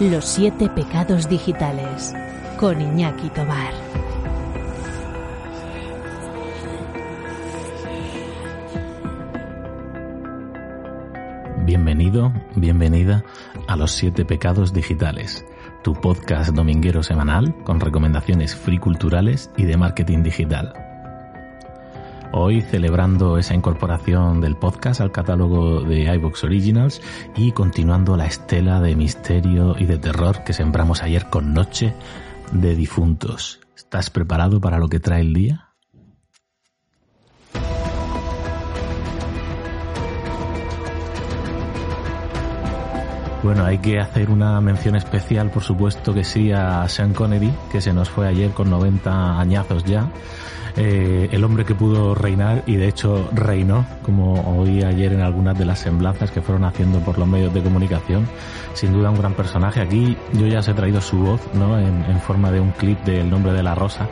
[0.00, 2.14] Los siete pecados digitales
[2.58, 3.74] con Iñaki Tobar.
[11.66, 13.24] Bienvenido, bienvenida
[13.68, 15.44] a Los siete pecados digitales,
[15.84, 20.89] tu podcast dominguero semanal con recomendaciones free culturales y de marketing digital.
[22.32, 27.02] Hoy celebrando esa incorporación del podcast al catálogo de iVoox Originals
[27.34, 31.92] y continuando la estela de misterio y de terror que sembramos ayer con Noche
[32.52, 33.58] de Difuntos.
[33.76, 35.70] ¿Estás preparado para lo que trae el día?
[43.42, 47.80] Bueno, hay que hacer una mención especial, por supuesto que sí, a Sean Connery, que
[47.80, 50.08] se nos fue ayer con 90 añazos ya.
[50.76, 55.58] Eh, el hombre que pudo reinar y de hecho reinó, como oí ayer en algunas
[55.58, 58.28] de las semblanzas que fueron haciendo por los medios de comunicación.
[58.74, 59.80] Sin duda un gran personaje.
[59.80, 61.78] Aquí yo ya os he traído su voz, ¿no?
[61.78, 64.06] En, forma de un clip del nombre de la rosa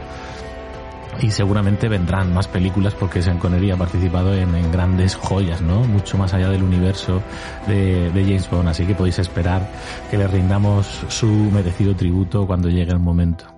[1.21, 5.83] y seguramente vendrán más películas porque Sean Connery ha participado en, en, grandes joyas, ¿no?
[5.83, 7.21] Mucho más allá del universo
[7.67, 9.69] de, de, James Bond, así que podéis esperar
[10.11, 13.58] que le rindamos su merecido tributo cuando llegue el momento.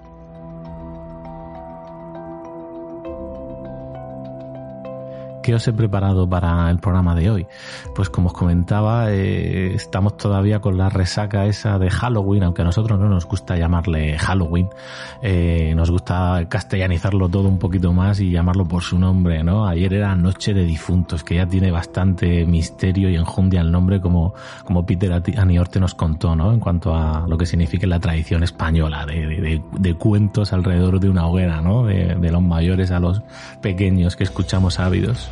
[5.43, 7.47] ¿Qué os he preparado para el programa de hoy?
[7.95, 12.67] Pues como os comentaba, eh, estamos todavía con la resaca esa de Halloween, aunque a
[12.67, 14.69] nosotros no nos gusta llamarle Halloween,
[15.23, 19.67] eh, nos gusta castellanizarlo todo un poquito más y llamarlo por su nombre, ¿no?
[19.67, 24.35] Ayer era Noche de Difuntos, que ya tiene bastante misterio y enjundia el nombre, como,
[24.65, 26.53] como Peter Aniorte nos contó, ¿no?
[26.53, 31.09] En cuanto a lo que significa la tradición española, de, de, de cuentos alrededor de
[31.09, 31.85] una hoguera, ¿no?
[31.85, 33.23] De, de los mayores a los
[33.63, 35.31] pequeños que escuchamos ávidos.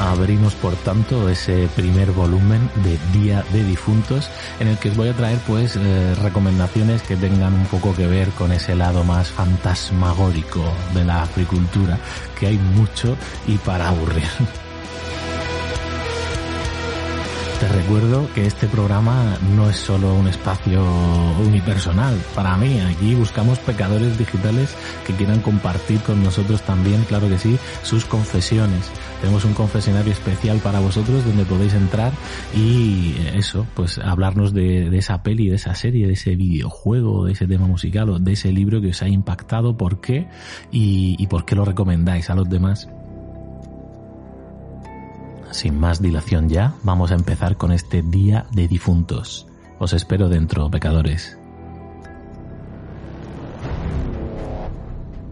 [0.00, 5.08] Abrimos por tanto ese primer volumen de Día de Difuntos en el que os voy
[5.08, 9.28] a traer pues eh, recomendaciones que tengan un poco que ver con ese lado más
[9.28, 11.98] fantasmagórico de la agricultura
[12.38, 13.16] que hay mucho
[13.46, 14.24] y para aburrir.
[17.60, 20.82] Te recuerdo que este programa no es solo un espacio
[21.46, 22.16] unipersonal.
[22.34, 24.74] Para mí, aquí buscamos pecadores digitales
[25.06, 28.90] que quieran compartir con nosotros también, claro que sí, sus confesiones.
[29.20, 32.12] Tenemos un confesionario especial para vosotros donde podéis entrar
[32.56, 37.46] y eso, pues hablarnos de, esa peli, de esa serie, de ese videojuego, de ese
[37.46, 40.28] tema musical o de ese libro que os ha impactado, por qué
[40.72, 42.88] y por qué lo recomendáis a los demás
[45.52, 49.46] sin más dilación ya, vamos a empezar con este Día de Difuntos.
[49.78, 51.38] Os espero dentro, pecadores.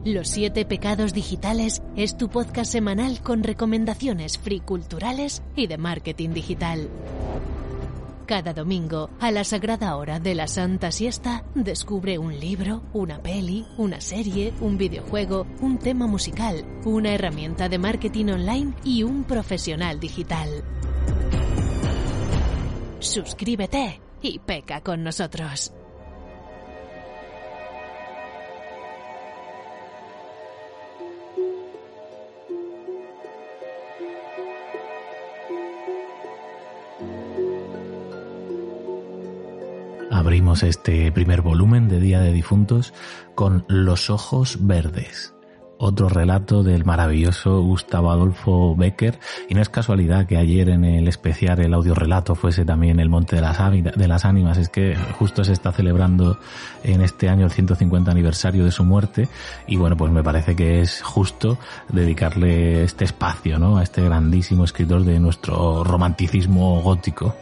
[0.04, 6.30] Los siete pecados digitales es tu podcast semanal con recomendaciones free culturales y de marketing
[6.30, 6.88] digital.
[8.28, 13.66] Cada domingo, a la sagrada hora de la Santa Siesta, descubre un libro, una peli,
[13.78, 19.98] una serie, un videojuego, un tema musical, una herramienta de marketing online y un profesional
[19.98, 20.62] digital.
[22.98, 25.72] Suscríbete y peca con nosotros.
[40.38, 42.94] Abrimos este primer volumen de Día de Difuntos
[43.34, 45.34] con Los Ojos Verdes,
[45.78, 49.18] otro relato del maravilloso Gustavo Adolfo Becker,
[49.48, 53.08] y no es casualidad que ayer en el especial el audio relato fuese también el
[53.08, 56.38] Monte de las, de las Ánimas, es que justo se está celebrando
[56.84, 59.28] en este año el 150 aniversario de su muerte,
[59.66, 61.58] y bueno, pues me parece que es justo
[61.88, 63.78] dedicarle este espacio, ¿no?
[63.78, 67.34] A este grandísimo escritor de nuestro romanticismo gótico.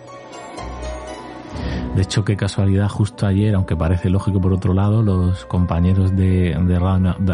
[1.96, 6.54] De hecho, qué casualidad, justo ayer, aunque parece lógico por otro lado, los compañeros de,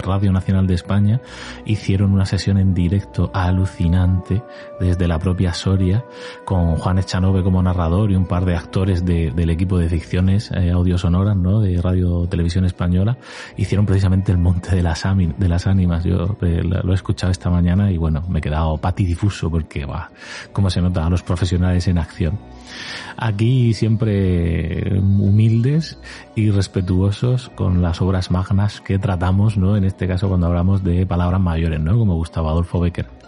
[0.05, 1.20] Radio, Nacional de España
[1.64, 4.41] hicieron una sesión en directo alucinante
[4.79, 6.05] desde la propia Soria,
[6.44, 10.70] con Juan Echanove como narrador y un par de actores del equipo de ficciones eh,
[10.70, 11.58] audiosonoras ¿no?
[11.58, 13.19] de Radio Televisión Española.
[13.56, 16.05] Hicieron precisamente el Monte de las, de las Ánimas.
[16.05, 20.12] Yo eh, lo he escuchado esta mañana y bueno, me he quedado patidifuso porque, va,
[20.53, 22.38] cómo se nota a los profesionales en acción.
[23.17, 25.99] Aquí siempre humildes
[26.35, 29.77] y respetuosos con las obras magnas que tratamos, ¿no?
[29.77, 31.99] En este caso cuando hablamos de palabras mayores, ¿no?
[31.99, 33.22] Como Gustavo Adolfo Becker.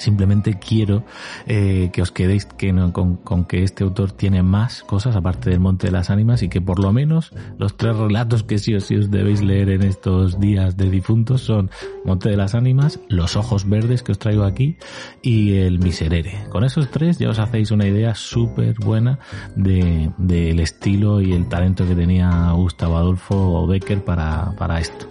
[0.00, 1.04] Simplemente quiero
[1.46, 5.88] eh, que os quedéis que con, que este autor tiene más cosas aparte del Monte
[5.88, 8.96] de las Ánimas y que por lo menos los tres relatos que sí o sí
[8.96, 11.70] os debéis leer en estos días de difuntos son
[12.06, 14.78] Monte de las Ánimas, Los Ojos Verdes que os traigo aquí
[15.20, 16.46] y El Miserere.
[16.48, 19.18] Con esos tres ya os hacéis una idea súper buena
[19.54, 25.06] del de, estilo y el talento que tenía Gustavo Adolfo Becker para, para esto.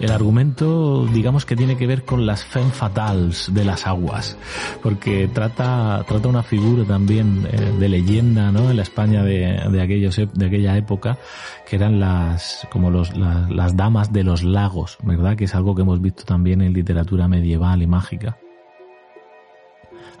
[0.00, 4.36] El argumento, digamos que tiene que ver con las femme fatales de las aguas,
[4.82, 8.70] porque trata, trata una figura también eh, de leyenda, ¿no?
[8.70, 11.18] En la España de, de, aquellos, de aquella época,
[11.68, 15.36] que eran las, como los, las, las damas de los lagos, ¿verdad?
[15.36, 18.36] Que es algo que hemos visto también en literatura medieval y mágica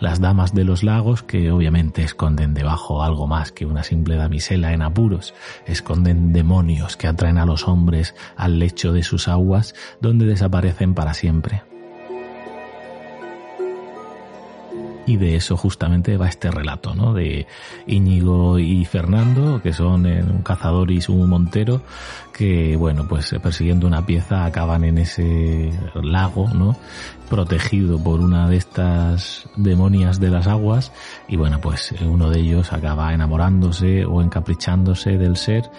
[0.00, 4.72] las damas de los lagos, que obviamente esconden debajo algo más que una simple damisela
[4.72, 5.34] en apuros,
[5.66, 11.14] esconden demonios que atraen a los hombres al lecho de sus aguas, donde desaparecen para
[11.14, 11.62] siempre.
[15.06, 17.14] Y de eso justamente va este relato, ¿no?
[17.14, 17.46] De
[17.86, 21.82] Íñigo y Fernando, que son un cazador y un montero,
[22.36, 26.76] que, bueno, pues persiguiendo una pieza acaban en ese lago, ¿no?
[27.26, 30.92] protegido por una de estas demonias de las aguas.
[31.28, 35.70] Y bueno pues uno de ellos acaba enamorándose o encaprichándose del ser.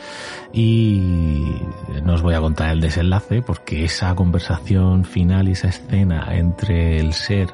[0.53, 1.61] Y
[2.03, 6.97] no os voy a contar el desenlace porque esa conversación final y esa escena entre
[6.97, 7.53] el ser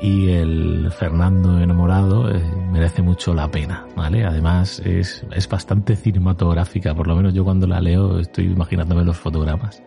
[0.00, 6.94] y el Fernando enamorado eh, merece mucho la pena vale además es, es bastante cinematográfica
[6.94, 9.82] por lo menos yo cuando la leo estoy imaginándome los fotogramas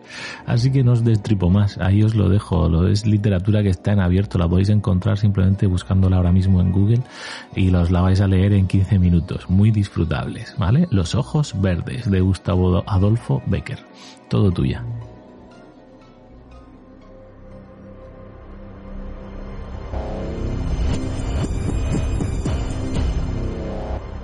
[0.46, 4.00] así que no os destripo más ahí os lo dejo es literatura que está en
[4.00, 7.02] abierto, la podéis encontrar simplemente buscándola ahora mismo en Google
[7.54, 10.86] y los la vais a leer en 15 minutos, muy disfrutables, ¿vale?
[10.90, 13.78] Los ojos verdes de Gustavo Adolfo Becker.
[14.28, 14.84] Todo tuya.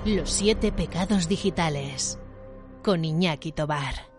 [0.05, 2.19] Los siete pecados digitales
[2.83, 4.12] con Iñaki Tobar.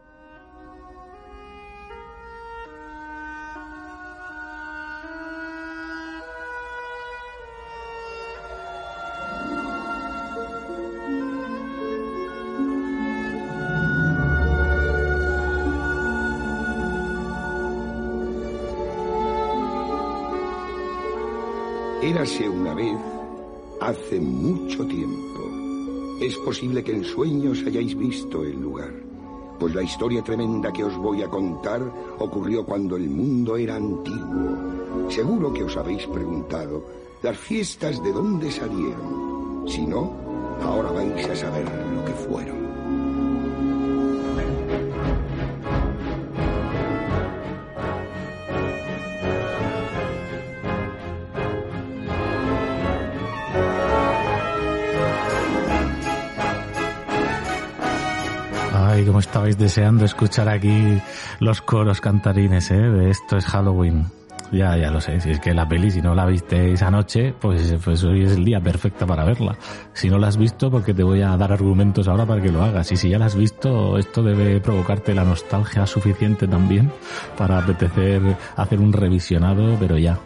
[22.15, 22.97] Érase una vez,
[23.81, 25.41] hace mucho tiempo.
[26.21, 28.93] Es posible que en sueños hayáis visto el lugar,
[29.59, 31.83] pues la historia tremenda que os voy a contar
[32.21, 35.11] ocurrió cuando el mundo era antiguo.
[35.11, 36.85] Seguro que os habéis preguntado,
[37.21, 39.65] ¿las fiestas de dónde salieron?
[39.67, 40.13] Si no,
[40.63, 41.65] ahora vais a saber
[41.97, 42.74] lo que fueron.
[59.45, 60.99] Estabais deseando escuchar aquí
[61.39, 62.81] los coros cantarines, ¿eh?
[62.81, 64.07] De esto es Halloween.
[64.51, 65.21] Ya, ya lo sé.
[65.21, 68.45] Si es que la peli, si no la visteis anoche, pues, pues hoy es el
[68.45, 69.57] día perfecto para verla.
[69.93, 72.63] Si no la has visto, porque te voy a dar argumentos ahora para que lo
[72.63, 72.91] hagas.
[72.93, 76.91] Y si ya la has visto, esto debe provocarte la nostalgia suficiente también
[77.37, 78.23] para apetecer
[78.57, 80.19] hacer un revisionado, pero ya.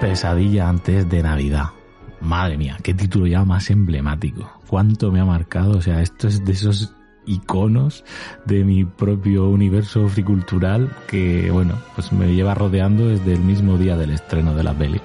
[0.00, 1.66] Pesadilla antes de Navidad.
[2.24, 4.50] Madre mía, qué título ya más emblemático.
[4.66, 5.76] Cuánto me ha marcado.
[5.76, 6.94] O sea, esto es de esos
[7.26, 8.02] iconos
[8.46, 13.96] de mi propio universo fricultural que, bueno, pues me lleva rodeando desde el mismo día
[13.96, 15.00] del estreno de la peli.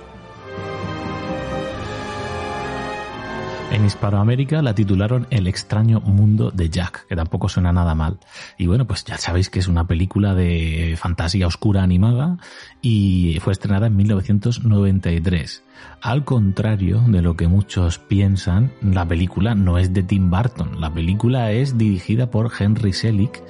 [3.71, 8.17] En Hispanoamérica la titularon El extraño mundo de Jack, que tampoco suena nada mal.
[8.57, 12.37] Y bueno, pues ya sabéis que es una película de fantasía oscura animada
[12.81, 15.63] y fue estrenada en 1993.
[16.01, 20.79] Al contrario de lo que muchos piensan, la película no es de Tim Burton.
[20.79, 23.43] La película es dirigida por Henry Selick.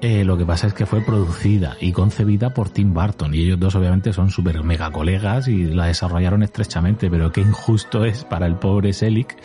[0.00, 3.34] Eh, lo que pasa es que fue producida y concebida por Tim Burton.
[3.34, 7.10] Y ellos dos obviamente son súper mega colegas y la desarrollaron estrechamente.
[7.10, 9.36] Pero qué injusto es para el pobre Selick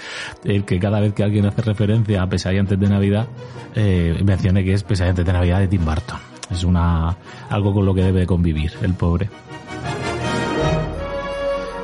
[0.44, 3.28] el que cada vez que alguien hace referencia a Pesadilla antes de Navidad,
[3.74, 6.20] eh, mencione que es Pesadilla antes de Navidad de Tim Burton.
[6.52, 7.18] Es una
[7.50, 9.30] algo con lo que debe convivir el pobre.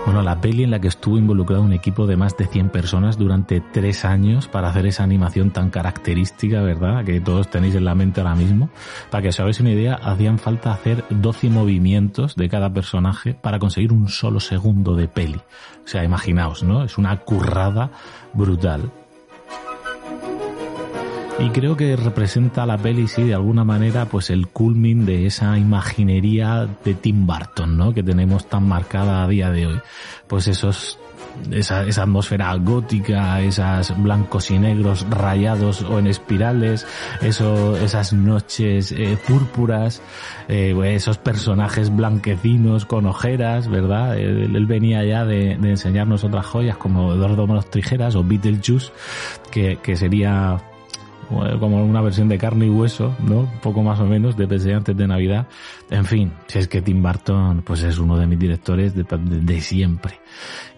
[0.09, 3.15] Bueno, la peli en la que estuvo involucrado un equipo de más de 100 personas
[3.15, 7.05] durante tres años para hacer esa animación tan característica, ¿verdad?
[7.05, 8.71] Que todos tenéis en la mente ahora mismo.
[9.11, 13.59] Para que os hagáis una idea, hacían falta hacer 12 movimientos de cada personaje para
[13.59, 15.37] conseguir un solo segundo de peli.
[15.85, 16.83] O sea, imaginaos, ¿no?
[16.83, 17.91] Es una currada
[18.33, 18.91] brutal.
[21.41, 25.57] Y creo que representa la peli, sí, de alguna manera, pues el culmin de esa
[25.57, 27.93] imaginería de Tim Burton, ¿no?
[27.93, 29.79] Que tenemos tan marcada a día de hoy.
[30.27, 30.99] Pues esos
[31.51, 36.85] esa, esa atmósfera gótica, esas blancos y negros rayados o en espirales,
[37.21, 40.01] eso, esas noches eh, púrpuras,
[40.47, 44.17] eh, esos personajes blanquecinos con ojeras, ¿verdad?
[44.17, 48.91] Él, venía ya de, de, enseñarnos otras joyas como Eduardo Manos Tijeras o Beetlejuice,
[49.51, 50.57] que, que sería
[51.29, 53.49] como una versión de carne y hueso, ¿no?
[53.61, 55.47] Poco más o menos, de PC antes de Navidad.
[55.91, 59.61] En fin, si es que Tim Burton, pues es uno de mis directores de, de,
[59.61, 60.19] siempre.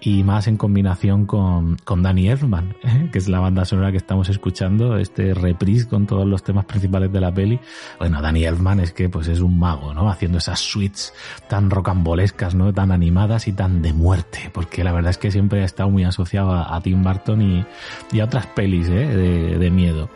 [0.02, 3.10] Y más en combinación con, con Danny Elfman, ¿eh?
[3.12, 7.12] que es la banda sonora que estamos escuchando, este reprise con todos los temas principales
[7.12, 7.60] de la peli.
[7.98, 10.10] Bueno, Danny Elfman es que pues es un mago, ¿no?
[10.10, 11.14] Haciendo esas suites
[11.48, 12.74] tan rocambolescas, ¿no?
[12.74, 16.04] Tan animadas y tan de muerte, porque la verdad es que siempre ha estado muy
[16.04, 17.66] asociado a, a Tim Burton y,
[18.12, 19.08] y a otras pelis, ¿eh?
[19.08, 20.10] De, de miedo.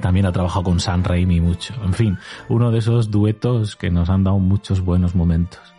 [0.00, 1.74] También ha trabajado con Sam Raimi mucho.
[1.84, 5.76] En fin, uno de esos duetos que nos han dado muchos buenos momentos.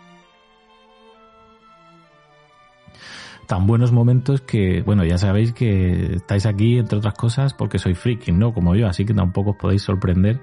[3.47, 7.95] tan buenos momentos que, bueno, ya sabéis que estáis aquí, entre otras cosas, porque soy
[7.95, 8.53] friki, ¿no?
[8.53, 10.41] Como yo, así que tampoco os podéis sorprender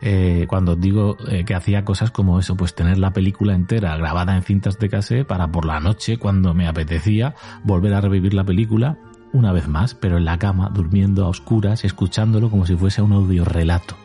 [0.00, 3.96] eh, cuando os digo eh, que hacía cosas como eso, pues tener la película entera
[3.96, 8.32] grabada en cintas de cassette para por la noche, cuando me apetecía, volver a revivir
[8.32, 8.98] la película
[9.32, 13.12] una vez más, pero en la cama, durmiendo a oscuras, escuchándolo como si fuese un
[13.12, 13.96] audio relato.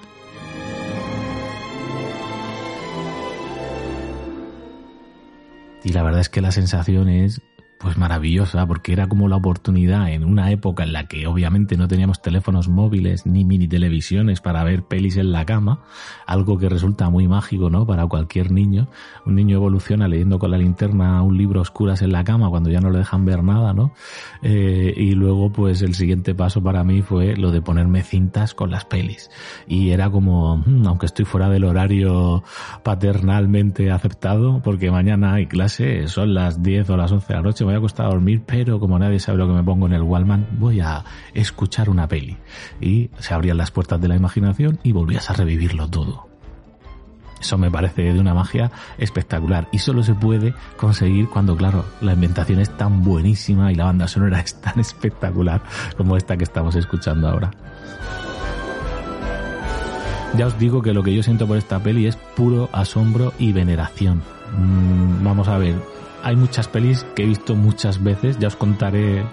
[5.84, 7.42] Y la verdad es que la sensación es
[7.82, 11.88] pues maravillosa, porque era como la oportunidad en una época en la que obviamente no
[11.88, 15.80] teníamos teléfonos móviles ni mini televisiones para ver pelis en la cama,
[16.28, 17.86] algo que resulta muy mágico, ¿no?
[17.86, 18.88] Para cualquier niño.
[19.26, 22.70] Un niño evoluciona leyendo con la linterna un libro a oscuras en la cama cuando
[22.70, 23.94] ya no le dejan ver nada, ¿no?
[24.42, 28.72] Eh, y luego, pues el siguiente paso para mí fue lo de ponerme cintas con
[28.72, 29.30] las pelis.
[29.68, 32.44] Y era como, mmm, aunque estoy fuera del horario
[32.84, 37.66] paternalmente aceptado, porque mañana hay clase, son las 10 o las 11 de la noche,
[37.72, 40.02] voy a acostar a dormir, pero como nadie sabe lo que me pongo en el
[40.02, 42.38] Wallman, voy a escuchar una peli.
[42.82, 46.28] Y se abrían las puertas de la imaginación y volvías a revivirlo todo.
[47.40, 52.14] Eso me parece de una magia espectacular y solo se puede conseguir cuando, claro, la
[52.14, 55.62] inventación es tan buenísima y la banda sonora es tan espectacular
[55.98, 57.52] como esta que estamos escuchando ahora.
[60.38, 63.54] Ya os digo que lo que yo siento por esta peli es puro asombro y
[63.54, 64.22] veneración.
[64.58, 65.76] Mm, vamos a ver,
[66.24, 69.24] hay muchas pelis que he visto muchas veces, ya os contaré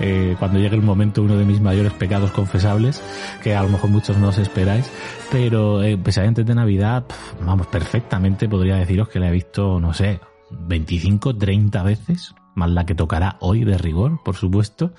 [0.00, 3.02] eh, cuando llegue el momento uno de mis mayores pecados confesables,
[3.42, 4.90] que a lo mejor muchos no os esperáis,
[5.30, 7.04] pero eh, antes de Navidad,
[7.44, 12.86] vamos, perfectamente podría deciros que la he visto, no sé, 25, 30 veces, más la
[12.86, 14.92] que tocará hoy de rigor, por supuesto,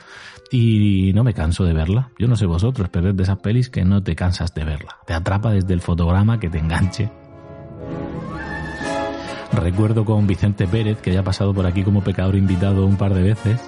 [0.51, 2.12] y no me canso de verla.
[2.20, 4.98] Yo no sé vosotros, pero es de esas pelis que no te cansas de verla.
[5.06, 7.10] Te atrapa desde el fotograma que te enganche
[9.57, 13.15] Recuerdo con Vicente Pérez, que ya ha pasado por aquí como pecador invitado un par
[13.15, 13.59] de veces,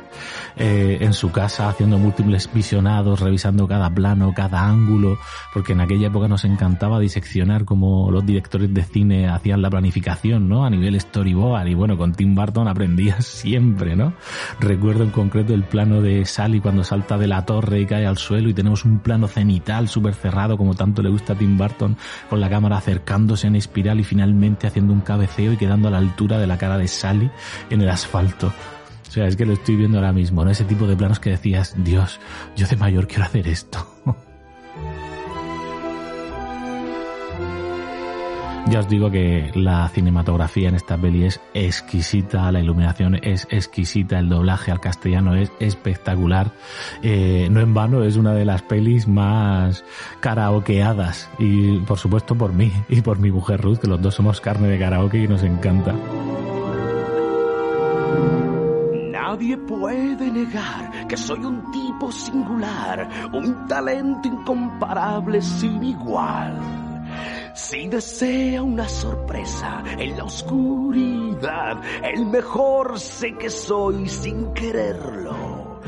[0.56, 5.18] eh, en su casa haciendo múltiples visionados, revisando cada plano, cada ángulo,
[5.52, 10.48] porque en aquella época nos encantaba diseccionar como los directores de cine hacían la planificación,
[10.48, 10.64] ¿no?
[10.64, 14.14] A nivel storyboard, y bueno, con Tim Burton aprendías siempre, ¿no?
[14.60, 18.18] Recuerdo en concreto el plano de Sally cuando salta de la torre y cae al
[18.18, 21.98] suelo y tenemos un plano cenital súper cerrado como tanto le gusta a Tim Burton,
[22.30, 25.98] con la cámara acercándose en espiral y finalmente haciendo un cabeceo y quedando a la
[25.98, 27.30] altura de la cara de Sally
[27.70, 28.54] en el asfalto.
[29.08, 30.52] O sea, es que lo estoy viendo ahora mismo, ¿no?
[30.52, 32.20] Ese tipo de planos que decías, Dios,
[32.56, 33.88] yo de mayor quiero hacer esto.
[38.70, 44.20] Ya os digo que la cinematografía en esta peli es exquisita, la iluminación es exquisita,
[44.20, 46.52] el doblaje al castellano es espectacular.
[47.02, 49.84] Eh, no en vano, es una de las pelis más
[50.20, 54.40] karaokeadas y por supuesto por mí y por mi mujer Ruth, que los dos somos
[54.40, 55.96] carne de karaoke y nos encanta.
[59.12, 66.89] Nadie puede negar que soy un tipo singular, un talento incomparable sin igual.
[67.62, 75.82] Si desea una sorpresa en la oscuridad, el mejor sé que soy sin quererlo.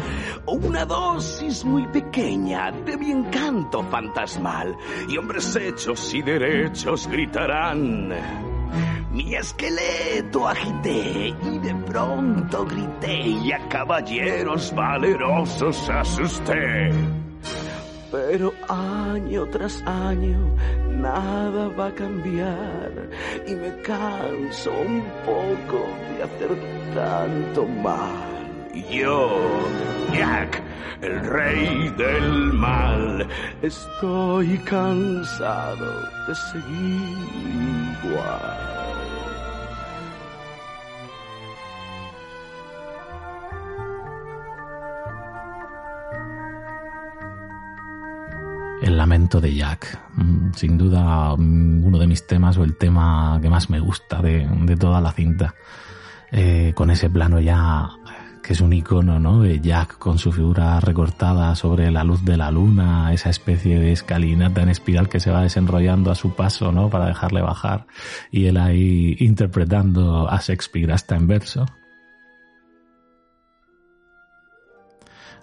[0.45, 4.75] Una dosis muy pequeña de mi encanto fantasmal
[5.07, 8.09] y hombres hechos y derechos gritarán.
[9.11, 16.91] Mi esqueleto agité y de pronto grité y a caballeros valerosos asusté.
[18.11, 20.37] Pero año tras año
[20.89, 22.91] nada va a cambiar
[23.47, 25.87] y me canso un poco
[26.17, 26.49] de hacer
[26.93, 28.31] tanto mal.
[28.91, 29.39] Yo,
[30.13, 30.61] Jack,
[31.01, 33.27] el rey del mal,
[33.61, 37.17] estoy cansado de seguir
[38.03, 38.80] igual.
[48.81, 49.99] El lamento de Jack.
[50.15, 54.21] Mm, sin duda mm, uno de mis temas o el tema que más me gusta
[54.21, 55.53] de, toda la cinta.
[56.31, 57.89] Eh, con ese plano ya
[58.41, 59.41] que es un icono, ¿no?
[59.41, 63.91] De Jack con su figura recortada sobre la luz de la luna, esa especie de
[63.91, 66.89] escalinata en espiral que se va desenrollando a su paso, ¿no?
[66.89, 67.85] Para dejarle bajar
[68.31, 71.65] y él ahí interpretando a Shakespeare hasta en verso.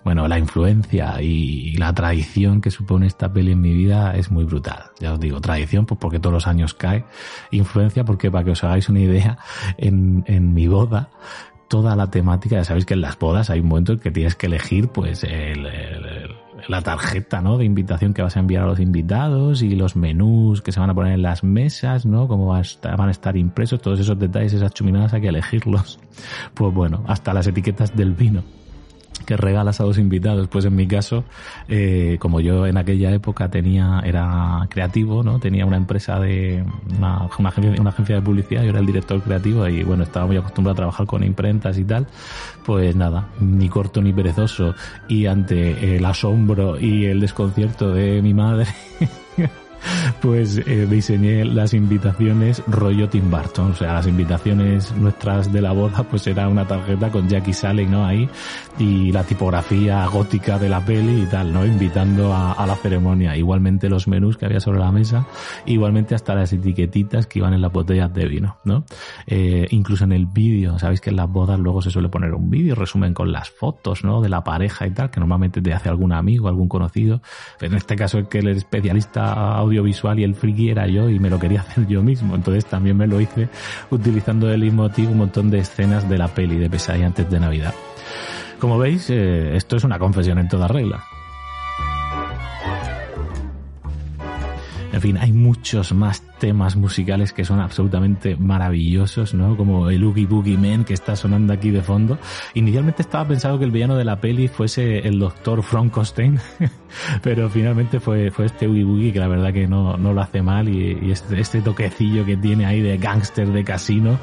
[0.05, 4.45] Bueno, la influencia y la tradición que supone esta peli en mi vida es muy
[4.45, 4.85] brutal.
[5.01, 7.05] Ya os digo, tradición pues porque todos los años cae,
[7.51, 9.39] influencia porque para que os hagáis una idea,
[9.77, 11.11] en, mi boda,
[11.69, 14.35] toda la temática, ya sabéis que en las bodas hay un momento en que tienes
[14.35, 15.69] que elegir pues el,
[16.69, 17.59] la tarjeta, ¿no?
[17.59, 20.91] De invitación que vas a enviar a los invitados y los menús que se van
[20.91, 22.29] a poner en las mesas, ¿no?
[22.29, 25.99] Cómo van a estar impresos, todos esos detalles, esas chuminadas hay que elegirlos.
[26.55, 28.43] Pues bueno, hasta las etiquetas del vino
[29.27, 30.49] que regalas a los invitados.
[30.49, 31.25] Pues en mi caso,
[31.69, 35.39] eh, como yo en aquella época tenía, era creativo, ¿no?
[35.39, 36.65] Tenía una empresa de,
[36.97, 40.37] una, agencia, una agencia de publicidad, yo era el director creativo y bueno, estaba muy
[40.37, 42.07] acostumbrado a trabajar con imprentas y tal.
[42.65, 44.75] Pues nada, ni corto ni perezoso
[45.09, 48.67] y ante el asombro y el desconcierto de mi madre,
[50.23, 55.73] pues eh, diseñé las invitaciones rollo Tim Burton, o sea, las invitaciones nuestras de la
[55.73, 58.05] boda, pues era una tarjeta con Jackie Sally, ¿no?
[58.05, 58.29] Ahí,
[58.79, 61.67] y la tipografía gótica de la peli y tal, ¿no?
[61.67, 63.37] Invitando a, la ceremonia.
[63.37, 65.27] Igualmente los menús que había sobre la mesa,
[65.67, 68.85] igualmente hasta las etiquetitas que iban en las botellas de vino, ¿no?
[69.27, 72.51] Eh, incluso en el vídeo, sabéis que en las bodas luego se suele poner un
[72.51, 74.21] vídeo, resumen con las fotos, ¿no?
[74.21, 77.23] De la pareja y tal, que normalmente te hace algún amigo, algún conocido.
[77.59, 81.19] Pero en este caso es que el especialista audiovisual y el friki era yo y
[81.19, 82.35] me lo quería hacer yo mismo.
[82.35, 83.49] Entonces también me lo hice
[83.91, 87.75] utilizando el motivo un montón de escenas de la peli de Pesadilla antes de Navidad.
[88.59, 91.05] Como veis, eh, esto es una confesión en toda regla.
[94.93, 99.57] En fin, hay muchos más temas musicales que son absolutamente maravillosos, ¿no?
[99.57, 102.19] Como el Oogie Boogie Man que está sonando aquí de fondo.
[102.55, 106.41] Inicialmente estaba pensado que el villano de la peli fuese el doctor Frankenstein,
[107.23, 110.41] pero finalmente fue, fue este Oogie Boogie que la verdad que no, no lo hace
[110.41, 114.19] mal y, este, este, toquecillo que tiene ahí de gángster de casino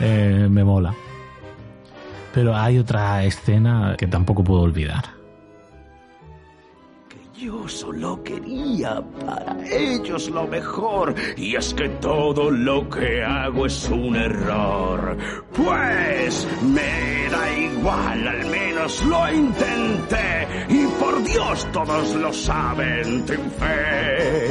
[0.00, 0.94] eh, me mola.
[2.34, 5.19] Pero hay otra escena que tampoco puedo olvidar.
[7.40, 13.88] Yo solo quería para ellos lo mejor y es que todo lo que hago es
[13.88, 15.16] un error.
[15.50, 23.50] Pues me da igual, al menos lo intenté y por Dios todos lo saben, ten
[23.52, 24.50] fe.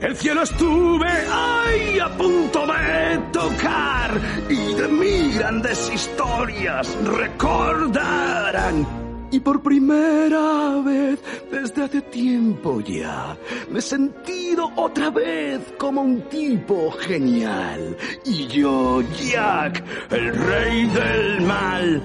[0.00, 9.40] El cielo estuve ahí a punto de tocar y de mí grandes historias recordarán y
[9.40, 11.18] por primera vez
[11.50, 13.36] desde hace tiempo ya
[13.70, 17.96] me he sentido otra vez como un tipo genial.
[18.24, 22.02] Y yo, Jack, el rey del mal.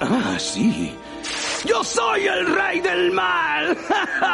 [0.00, 0.92] Ah, sí.
[1.64, 3.76] Yo soy el rey del mal.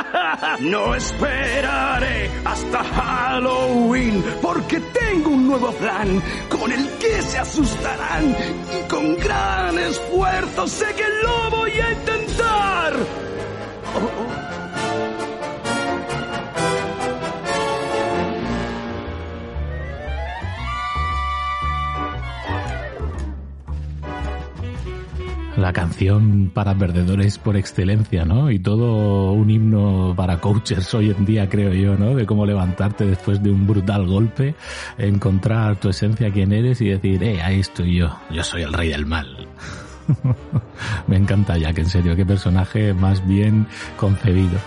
[0.61, 8.37] no esperaré hasta Halloween porque tengo un nuevo plan con el que se asustarán
[8.79, 12.95] y con gran esfuerzo sé que lo voy a intentar.
[13.95, 14.56] Oh, oh.
[25.57, 28.51] La canción para perdedores por excelencia, ¿no?
[28.51, 32.15] Y todo un himno para coaches hoy en día, creo yo, ¿no?
[32.15, 34.55] De cómo levantarte después de un brutal golpe,
[34.99, 38.91] encontrar tu esencia, quién eres y decir, eh, ahí estoy yo, yo soy el rey
[38.91, 39.49] del mal.
[41.07, 43.67] Me encanta Jack, en serio, qué personaje más bien
[43.97, 44.59] concebido.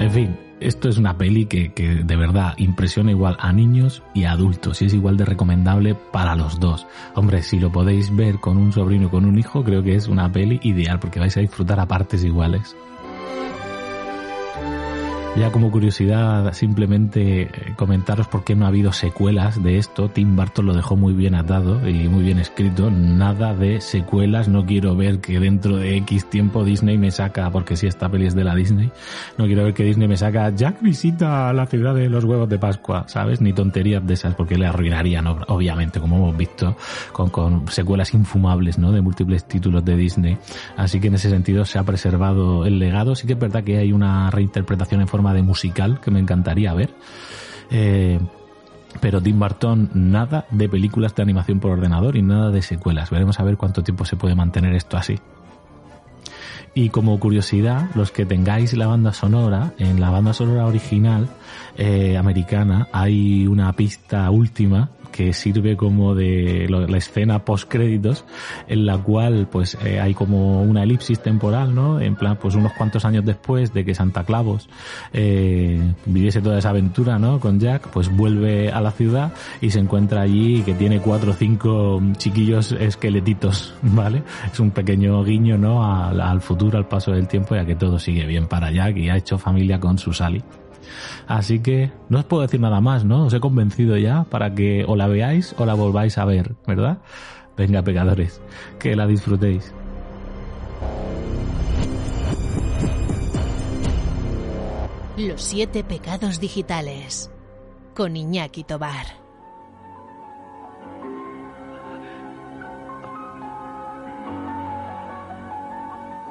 [0.00, 4.24] En fin, esto es una peli que, que, de verdad impresiona igual a niños y
[4.24, 6.86] a adultos y es igual de recomendable para los dos.
[7.14, 10.08] Hombre, si lo podéis ver con un sobrino o con un hijo, creo que es
[10.08, 12.76] una peli ideal porque vais a disfrutar a partes iguales.
[15.38, 20.08] Ya como curiosidad, simplemente eh, comentaros por qué no ha habido secuelas de esto.
[20.08, 22.90] Tim Burton lo dejó muy bien atado y muy bien escrito.
[22.90, 24.48] Nada de secuelas.
[24.48, 28.26] No quiero ver que dentro de X tiempo Disney me saca, porque si esta peli
[28.26, 28.90] es de la Disney,
[29.36, 32.58] no quiero ver que Disney me saca Jack visita la ciudad de los huevos de
[32.58, 33.40] Pascua, ¿sabes?
[33.40, 36.76] Ni tonterías de esas, porque le arruinarían, obviamente, como hemos visto,
[37.12, 38.90] con, con secuelas infumables, ¿no?
[38.90, 40.36] De múltiples títulos de Disney.
[40.76, 43.14] Así que en ese sentido se ha preservado el legado.
[43.14, 46.74] Sí que es verdad que hay una reinterpretación en forma de musical que me encantaría
[46.74, 46.94] ver.
[47.70, 48.18] Eh,
[49.00, 53.10] pero Tim Burton nada de películas de animación por ordenador y nada de secuelas.
[53.10, 55.18] Veremos a ver cuánto tiempo se puede mantener esto así.
[56.74, 61.28] Y como curiosidad, los que tengáis la banda sonora, en la banda sonora original
[61.76, 68.24] eh, americana hay una pista última que sirve como de la escena post créditos
[68.68, 72.72] en la cual pues eh, hay como una elipsis temporal no en plan pues unos
[72.74, 74.68] cuantos años después de que Santa Clavos
[75.12, 79.80] eh, viviese toda esa aventura no con Jack pues vuelve a la ciudad y se
[79.80, 85.84] encuentra allí que tiene cuatro o cinco chiquillos esqueletitos vale es un pequeño guiño no
[85.84, 89.10] al, al futuro al paso del tiempo ya que todo sigue bien para Jack y
[89.10, 90.44] ha hecho familia con su Sally
[91.26, 93.26] Así que no os puedo decir nada más, ¿no?
[93.26, 96.98] Os he convencido ya para que o la veáis o la volváis a ver, ¿verdad?
[97.56, 98.40] Venga, pecadores,
[98.78, 99.74] que la disfrutéis.
[105.16, 107.30] Los siete pecados digitales
[107.96, 109.06] con Iñaki Tobar.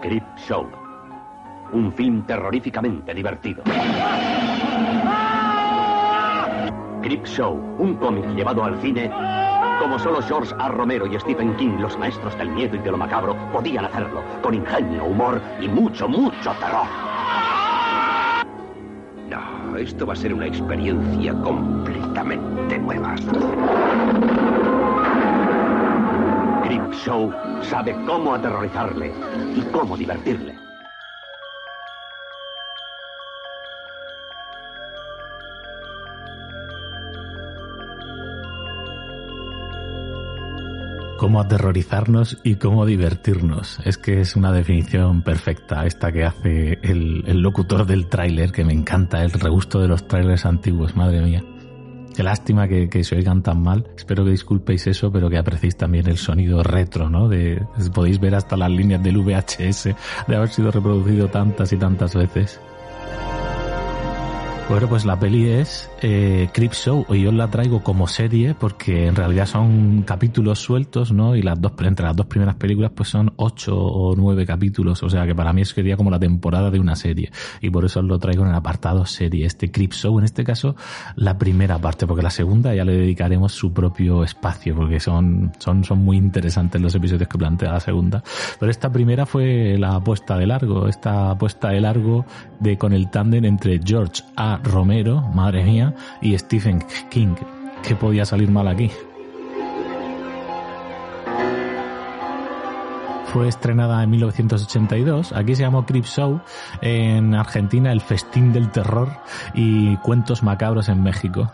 [0.02, 0.87] Crip Show
[1.71, 3.63] un film terroríficamente divertido.
[7.01, 9.10] Creep Show, un cómic llevado al cine
[9.80, 10.69] como solo George A.
[10.69, 14.53] Romero y Stephen King, los maestros del miedo y de lo macabro, podían hacerlo, con
[14.53, 16.88] ingenio, humor y mucho, mucho terror.
[19.30, 23.15] No, esto va a ser una experiencia completamente nueva.
[26.63, 29.13] Creep Show sabe cómo aterrorizarle
[29.56, 30.66] y cómo divertirle.
[41.17, 43.80] Cómo aterrorizarnos y cómo divertirnos.
[43.84, 48.73] Es que es una definición perfecta esta que hace el, locutor del tráiler, que me
[48.73, 51.43] encanta, el regusto de los tráilers antiguos, madre mía.
[52.15, 53.88] Qué lástima que, se oigan tan mal.
[53.95, 57.27] Espero que disculpéis eso, pero que apreciéis también el sonido retro, ¿no?
[57.27, 57.62] De,
[57.93, 59.89] podéis ver hasta las líneas del VHS
[60.27, 62.60] de haber sido reproducido tantas y tantas veces.
[64.69, 69.08] Bueno, pues la peli es eh, Crip Show y yo la traigo como serie porque
[69.08, 71.38] en realidad son capítulos sueltos, ¿no?
[71.38, 75.10] Y las dos entre las dos primeras películas pues son ocho o nueve capítulos, o
[75.10, 78.19] sea que para mí sería como la temporada de una serie y por eso lo
[78.19, 80.75] traigo en el apartado serie, este Crip Show, en este caso
[81.15, 85.86] la primera parte, porque la segunda ya le dedicaremos su propio espacio porque son son
[85.86, 88.21] son muy interesantes los episodios que plantea la segunda,
[88.60, 92.25] pero esta primera fue la apuesta de largo, esta apuesta de largo
[92.60, 94.57] de con el tándem entre George A.
[94.63, 97.36] Romero, madre mía, y Stephen King.
[97.84, 98.91] ¿Qué podía salir mal aquí?
[103.28, 105.34] Fue estrenada en 1982.
[105.34, 106.41] Aquí se llamó Crip Show.
[106.82, 109.10] En Argentina, El Festín del Terror
[109.54, 111.52] y Cuentos Macabros en México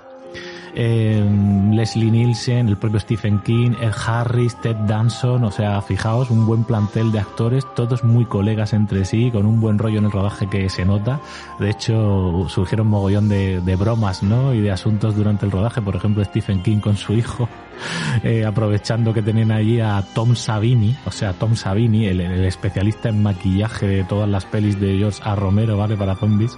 [0.76, 1.24] eh,
[1.72, 6.64] Leslie Nielsen, el propio Stephen King, Ed Harris, Ted Danson, o sea, fijaos, un buen
[6.64, 10.50] plantel de actores, todos muy colegas entre sí, con un buen rollo en el rodaje
[10.50, 11.20] que se nota.
[11.60, 14.54] De hecho, surgieron mogollón de, de bromas, ¿no?
[14.54, 17.48] Y de asuntos durante el rodaje, por ejemplo, Stephen King con su hijo
[18.24, 23.22] eh, aprovechando que tenían allí a Tom Savini, o sea, Tom Savini, el, especialista en
[23.22, 25.36] maquillaje de todas las pelis de George A.
[25.36, 25.96] Romero, ¿vale?
[25.96, 26.58] Para zombies,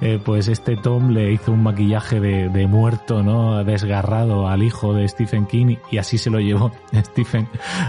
[0.00, 3.64] eh, pues este Tom le hizo un maquillaje de, muerto, ¿no?
[3.64, 7.48] Desgarrado al hijo de Stephen King y así se lo llevó Stephen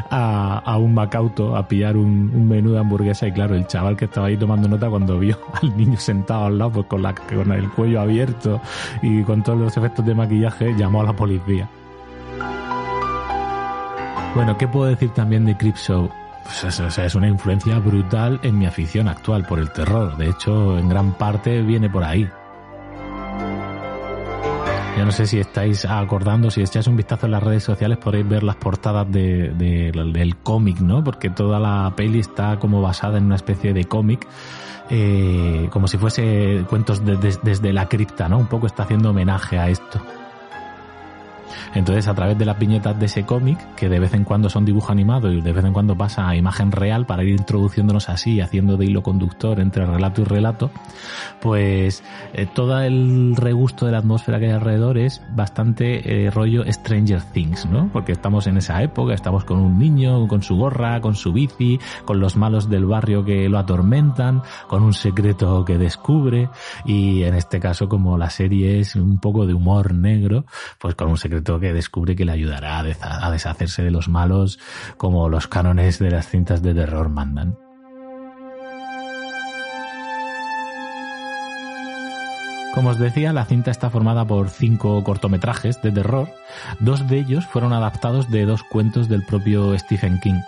[0.10, 4.28] a, un Macauto a pillar un, menú de hamburguesa y claro, el chaval que estaba
[4.28, 7.70] ahí tomando nota cuando vio al niño sentado al lado, pues con, la, con el
[7.70, 8.62] cuello abierto
[9.02, 11.70] y con todos los efectos de maquillaje, llamó a la policía.
[14.36, 16.10] Bueno, ¿qué puedo decir también de Crip Show?
[16.44, 20.18] Pues es, una influencia brutal en mi afición actual por el terror.
[20.18, 22.28] De hecho, en gran parte viene por ahí.
[24.98, 28.28] Yo no sé si estáis acordando, si echáis un vistazo en las redes sociales podéis
[28.28, 31.04] ver las portadas de, del cómic, ¿no?
[31.04, 34.28] Porque toda la peli está como basada en una especie de cómic.
[34.90, 38.40] Eh, como si fuese cuentos desde la cripta, ¿no?
[38.40, 40.02] Un poco está haciendo homenaje a esto.
[41.74, 44.66] Entonces, a través de las viñetas de ese cómic, que de vez en cuando son
[44.66, 48.42] dibujo animado y de vez en cuando pasa a imagen real para ir introduciéndonos así,
[48.42, 50.72] haciendo de hilo conductor entre relato y relato,
[51.42, 52.04] pues
[52.34, 57.22] eh, todo el regusto de la atmósfera que hay alrededor es bastante eh, rollo Stranger
[57.22, 57.90] Things, ¿no?
[57.92, 61.80] Porque estamos en esa época, estamos con un niño, con su gorra, con su bici,
[62.06, 66.50] con los malos del barrio que lo atormentan, con un secreto que descubre
[66.86, 70.46] y en este caso como la serie es un poco de humor negro,
[70.80, 74.60] pues con un secreto que descubre que le ayudará a deshacerse de los malos
[74.98, 77.58] como los cánones de las cintas de terror mandan.
[82.74, 86.30] Como os decía, la cinta está formada por cinco cortometrajes de terror.
[86.80, 90.42] Dos de ellos fueron adaptados de dos cuentos del propio Stephen King.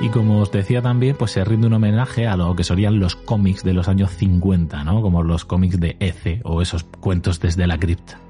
[0.00, 3.16] Y como os decía también, pues se rinde un homenaje a lo que serían los
[3.16, 5.00] cómics de los años 50, ¿no?
[5.00, 8.20] Como los cómics de Ece o esos cuentos desde la cripta.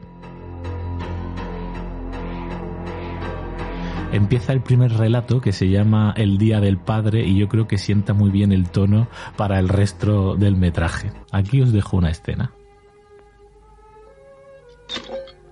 [4.13, 7.77] Empieza el primer relato que se llama El Día del Padre y yo creo que
[7.77, 11.11] sienta muy bien el tono para el resto del metraje.
[11.33, 12.53] Aquí os dejo una escena.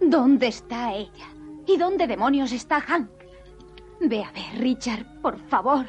[0.00, 1.26] ¿Dónde está ella?
[1.66, 3.10] ¿Y dónde demonios está Hank?
[4.00, 5.86] Ve a ver, Richard, por favor.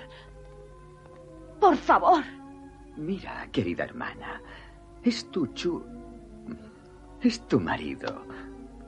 [1.65, 2.23] Por favor.
[2.95, 4.39] Mira, querida hermana,
[5.03, 5.83] es tu chu...
[7.19, 8.23] Es tu marido.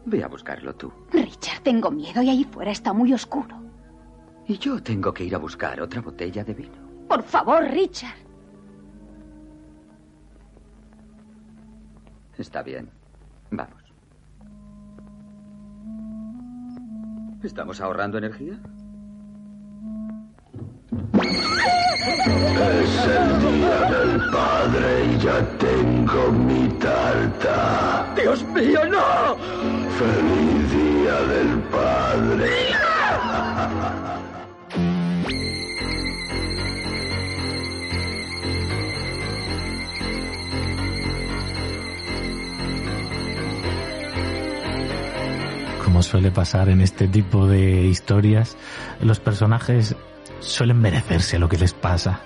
[0.05, 0.93] Ve a buscarlo tú.
[1.11, 3.55] Richard, tengo miedo y ahí fuera está muy oscuro.
[4.45, 6.77] Y yo tengo que ir a buscar otra botella de vino.
[7.07, 8.19] Por favor, Richard.
[12.37, 12.91] Está bien.
[13.49, 13.83] Vamos.
[17.41, 18.59] ¿Estamos ahorrando energía?
[22.07, 28.13] Es el día del padre y ya tengo mi tarta.
[28.15, 29.35] ¡Dios mío, no!
[29.99, 32.49] ¡Feliz día del padre!
[45.83, 48.55] Como suele pasar en este tipo de historias,
[49.01, 49.95] los personajes
[50.47, 52.21] suelen merecerse lo que les pasa.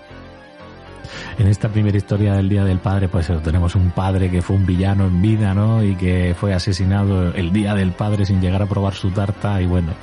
[1.38, 4.66] En esta primera historia del Día del Padre, pues tenemos un padre que fue un
[4.66, 5.84] villano en vida, ¿no?
[5.84, 9.66] Y que fue asesinado el Día del Padre sin llegar a probar su tarta y
[9.66, 9.94] bueno,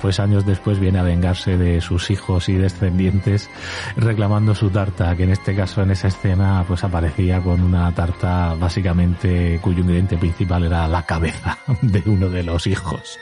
[0.00, 3.48] pues años después viene a vengarse de sus hijos y descendientes
[3.96, 8.54] reclamando su tarta, que en este caso en esa escena pues aparecía con una tarta
[8.54, 13.18] básicamente cuyo ingrediente principal era la cabeza de uno de los hijos.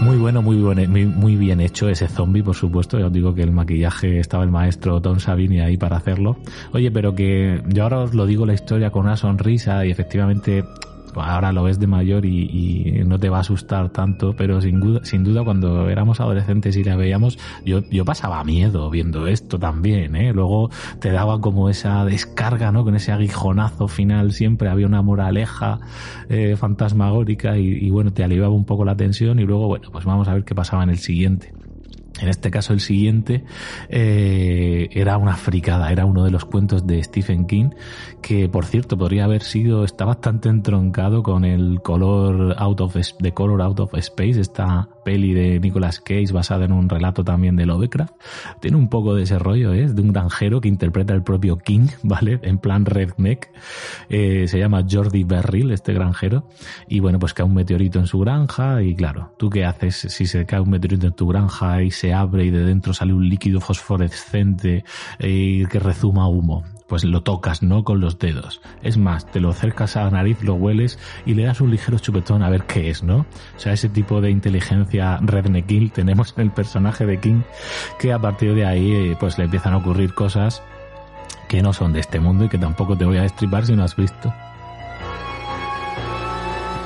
[0.00, 2.98] Muy bueno, muy, muy, bien hecho ese zombie, por supuesto.
[2.98, 6.36] Ya os digo que el maquillaje estaba el maestro Tom Savini ahí para hacerlo.
[6.72, 10.64] Oye, pero que yo ahora os lo digo la historia con una sonrisa y efectivamente
[11.22, 15.00] ahora lo ves de mayor y, no te va a asustar tanto, pero sin duda,
[15.04, 20.16] sin duda cuando éramos adolescentes y la veíamos, yo, yo pasaba miedo viendo esto también,
[20.16, 20.32] ¿eh?
[20.32, 22.84] Luego te daba como esa descarga, ¿no?
[22.84, 25.78] Con ese aguijonazo final siempre había una moraleja
[26.28, 30.04] eh, fantasmagórica y, y bueno, te aliviaba un poco la tensión y luego, bueno, pues
[30.04, 31.52] vamos a ver qué pasaba en el siguiente.
[32.20, 33.44] En este caso el siguiente
[33.88, 37.70] eh, era una fricada, era uno de los cuentos de Stephen King,
[38.22, 43.32] que por cierto podría haber sido, está bastante entroncado con el color out of, The
[43.32, 47.64] Color Out of Space, esta peli de Nicolas Cage basada en un relato también de
[47.64, 48.14] Lovecraft.
[48.60, 49.86] Tiene un poco de ese rollo, ¿eh?
[49.86, 52.40] de un granjero que interpreta el propio King, ¿vale?
[52.42, 53.50] En plan redneck.
[54.08, 56.48] Eh, se llama Jordi Berril, este granjero.
[56.88, 60.26] Y bueno, pues cae un meteorito en su granja y claro, ¿tú qué haces si
[60.26, 63.28] se cae un meteorito en tu granja y se abre y de dentro sale un
[63.28, 64.84] líquido fosforescente
[65.18, 66.64] eh, que rezuma humo.
[66.86, 67.82] Pues lo tocas, ¿no?
[67.82, 68.60] Con los dedos.
[68.82, 71.98] Es más, te lo acercas a la nariz, lo hueles y le das un ligero
[71.98, 73.26] chupetón a ver qué es, ¿no?
[73.56, 77.42] O sea, ese tipo de inteligencia redneckil tenemos en el personaje de King
[77.98, 80.62] que a partir de ahí eh, pues le empiezan a ocurrir cosas
[81.48, 83.82] que no son de este mundo y que tampoco te voy a destripar si no
[83.82, 84.32] has visto.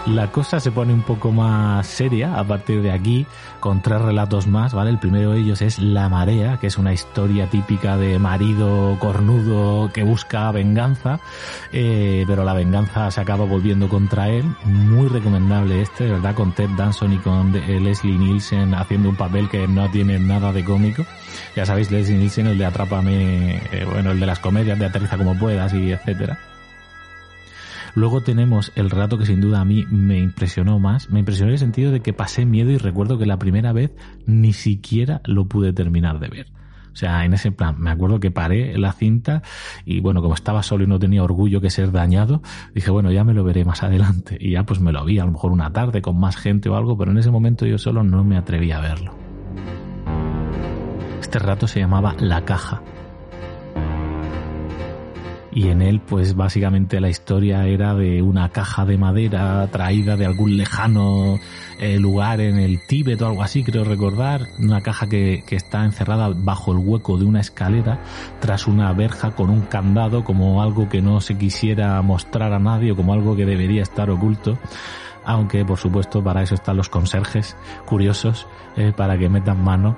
[0.07, 3.27] La cosa se pone un poco más seria a partir de aquí,
[3.61, 4.91] con tres relatos más, ¿vale?
[4.91, 9.93] El primero de ellos es La Marea, que es una historia típica de marido cornudo
[9.93, 11.21] que busca venganza,
[11.73, 14.45] eh, pero la venganza se acaba volviendo contra él.
[14.65, 19.49] Muy recomendable este, de verdad, con Ted Danson y con Leslie Nielsen haciendo un papel
[19.49, 21.05] que no tiene nada de cómico.
[21.55, 25.19] Ya sabéis, Leslie Nielsen, el de Atrápame, eh, bueno, el de las comedias de Aterriza
[25.19, 26.50] como puedas y etcétera.
[27.95, 31.11] Luego tenemos el rato que sin duda a mí me impresionó más.
[31.11, 33.93] Me impresionó en el sentido de que pasé miedo y recuerdo que la primera vez
[34.27, 36.47] ni siquiera lo pude terminar de ver.
[36.93, 39.43] O sea, en ese plan, me acuerdo que paré la cinta
[39.85, 42.43] y bueno, como estaba solo y no tenía orgullo que ser dañado,
[42.75, 44.37] dije, bueno, ya me lo veré más adelante.
[44.41, 46.77] Y ya pues me lo vi, a lo mejor una tarde con más gente o
[46.77, 49.15] algo, pero en ese momento yo solo no me atreví a verlo.
[51.21, 52.83] Este rato se llamaba La Caja
[55.53, 60.27] y en él pues básicamente la historia era de una caja de madera traída de
[60.27, 61.39] algún lejano
[61.79, 65.85] eh, lugar en el Tíbet o algo así, creo recordar, una caja que, que está
[65.85, 68.03] encerrada bajo el hueco de una escalera
[68.41, 72.93] tras una verja con un candado como algo que no se quisiera mostrar a nadie
[72.93, 74.59] o como algo que debería estar oculto
[75.25, 79.97] aunque por supuesto para eso están los conserjes curiosos eh, para que metan mano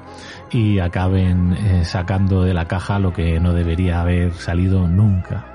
[0.51, 5.47] y acaben eh, sacando de la caja lo que no debería haber salido nunca.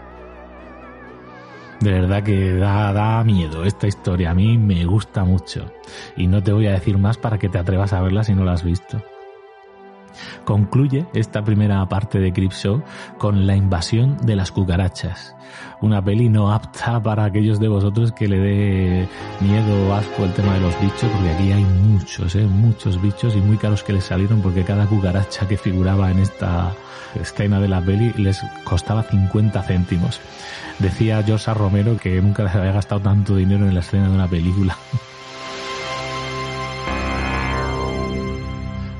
[1.80, 5.72] De verdad que da, da miedo esta historia, a mí me gusta mucho
[6.16, 8.44] y no te voy a decir más para que te atrevas a verla si no
[8.44, 9.02] la has visto.
[10.46, 12.84] Concluye esta primera parte de Crip Show
[13.18, 15.36] con la invasión de las cucarachas.
[15.82, 19.08] Una peli no apta para aquellos de vosotros que le dé
[19.40, 22.46] miedo o asco el tema de los bichos, porque aquí hay muchos, ¿eh?
[22.46, 26.74] muchos bichos y muy caros que les salieron porque cada cucaracha que figuraba en esta
[27.16, 30.20] escena de la peli les costaba 50 céntimos.
[30.80, 34.28] Decía Josa Romero que nunca se había gastado tanto dinero en la escena de una
[34.28, 34.78] película.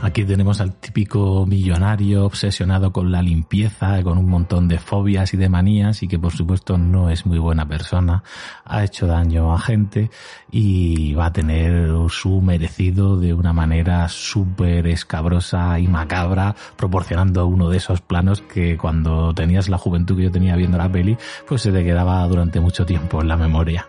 [0.08, 5.38] Aquí tenemos al típico millonario obsesionado con la limpieza, con un montón de fobias y
[5.38, 8.24] de manías y que por supuesto no es muy buena persona,
[8.64, 10.10] ha hecho daño a gente
[10.50, 17.68] y va a tener su merecido de una manera súper escabrosa y macabra, proporcionando uno
[17.68, 21.64] de esos planos que cuando tenías la juventud que yo tenía viendo la peli, pues
[21.64, 23.86] se te quedaba durante mucho tiempo en la memoria.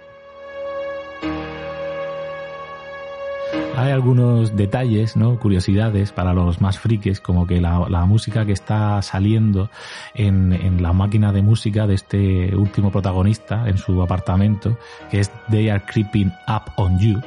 [3.79, 5.38] Hay algunos detalles, ¿no?
[5.38, 9.71] Curiosidades para los más frikis, como que la, música que está saliendo
[10.14, 14.77] en, la máquina de música de este último protagonista en su apartamento,
[15.11, 17.21] que es They Are Creeping Up on You,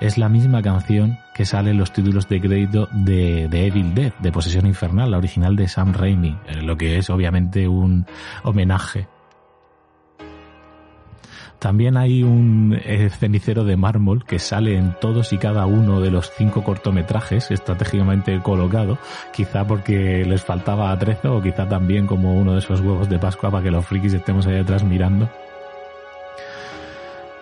[0.00, 4.12] es la misma canción que sale en los títulos de crédito de, de Evil Dead,
[4.20, 8.06] de Posesión Infernal, la original de Sam Raimi, eh, lo que es obviamente un
[8.44, 9.08] homenaje
[11.58, 16.10] también hay un eh, cenicero de mármol que sale en todos y cada uno de
[16.10, 18.98] los cinco cortometrajes estratégicamente colocado,
[19.32, 23.50] quizá porque les faltaba atrezo o quizá también como uno de esos huevos de Pascua
[23.50, 25.28] para que los frikis estemos ahí detrás mirando.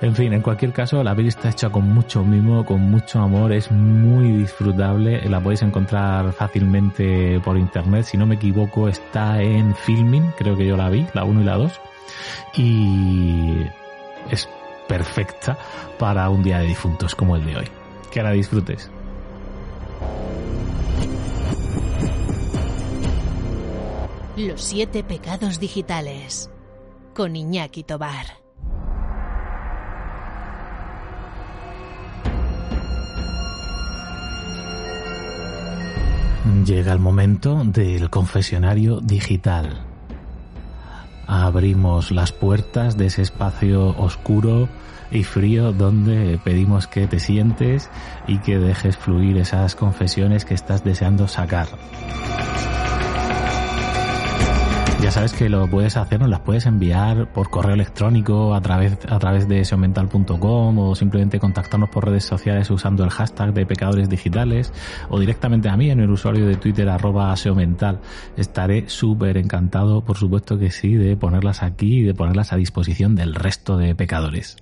[0.02, 3.52] En fin, en cualquier caso, la peli está hecha con mucho mimo, con mucho amor,
[3.52, 9.74] es muy disfrutable, la podéis encontrar fácilmente por internet, si no me equivoco está en
[9.74, 11.80] Filming, creo que yo la vi, la 1 y la 2,
[12.58, 13.56] y
[14.30, 14.48] es
[14.88, 15.58] perfecta
[15.98, 17.68] para un día de difuntos como el de hoy.
[18.10, 18.90] Que la disfrutes.
[24.36, 26.50] Los siete pecados digitales
[27.14, 28.26] con Iñaki Tobar.
[36.64, 39.85] Llega el momento del confesionario digital
[41.26, 44.68] abrimos las puertas de ese espacio oscuro
[45.10, 47.90] y frío donde pedimos que te sientes
[48.26, 51.68] y que dejes fluir esas confesiones que estás deseando sacar.
[55.02, 58.98] Ya sabes que lo puedes hacer, nos las puedes enviar por correo electrónico a través,
[59.08, 64.08] a través de seomental.com o simplemente contactarnos por redes sociales usando el hashtag de pecadores
[64.08, 64.72] digitales
[65.10, 68.00] o directamente a mí en el usuario de Twitter arroba seomental.
[68.36, 73.14] Estaré súper encantado, por supuesto que sí, de ponerlas aquí y de ponerlas a disposición
[73.14, 74.56] del resto de pecadores.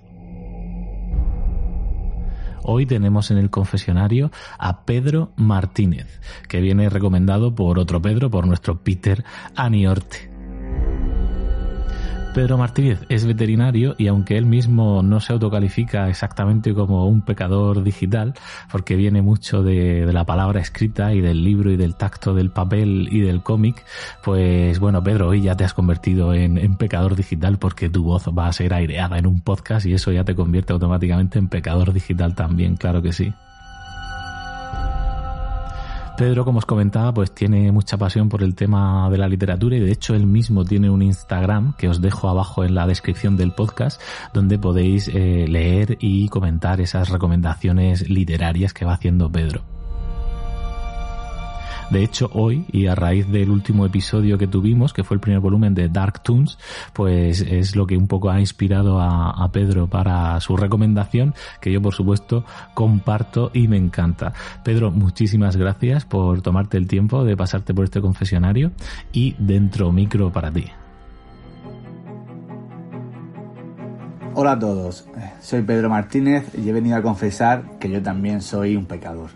[2.66, 8.46] Hoy tenemos en el confesionario a Pedro Martínez, que viene recomendado por otro Pedro, por
[8.46, 9.22] nuestro Peter
[9.54, 10.33] Aniorte.
[12.34, 17.84] Pedro Martínez es veterinario y aunque él mismo no se autocalifica exactamente como un pecador
[17.84, 18.34] digital,
[18.72, 23.08] porque viene mucho de, la palabra escrita y del libro y del tacto del papel
[23.12, 23.84] y del cómic,
[24.24, 28.26] pues bueno, Pedro, hoy ya te has convertido en, en pecador digital porque tu voz
[28.36, 31.92] va a ser aireada en un podcast y eso ya te convierte automáticamente en pecador
[31.92, 33.32] digital también, claro que sí.
[36.16, 39.80] Pedro, como os comentaba, pues tiene mucha pasión por el tema de la literatura y
[39.80, 43.50] de hecho él mismo tiene un Instagram que os dejo abajo en la descripción del
[43.50, 44.00] podcast
[44.32, 49.73] donde podéis eh, leer y comentar esas recomendaciones literarias que va haciendo Pedro.
[51.90, 55.40] De hecho, hoy, y a raíz del último episodio que tuvimos, que fue el primer
[55.40, 56.58] volumen de Dark Toons,
[56.92, 61.80] pues es lo que un poco ha inspirado a, Pedro para su recomendación, que yo
[61.80, 64.32] por supuesto comparto y me encanta.
[64.64, 68.72] Pedro, muchísimas gracias por tomarte el tiempo de pasarte por este confesionario
[69.12, 70.64] y dentro micro para ti.
[74.34, 75.06] Hola a todos,
[75.40, 79.30] soy Pedro Martínez y he venido a confesar que yo también soy un pecador.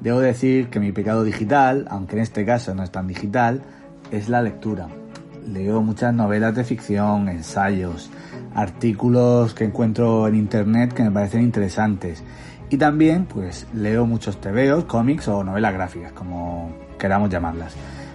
[0.00, 3.62] Debo decir que mi pecado digital, aunque en este caso no es tan digital,
[4.10, 4.88] es la lectura.
[5.46, 8.10] Leo muchas novelas de ficción, ensayos,
[8.54, 12.22] artículos que encuentro en internet que me parecen interesantes.
[12.70, 17.74] Y también, pues, leo muchos tebeos, cómics o novelas gráficas, como queramos llamarlas.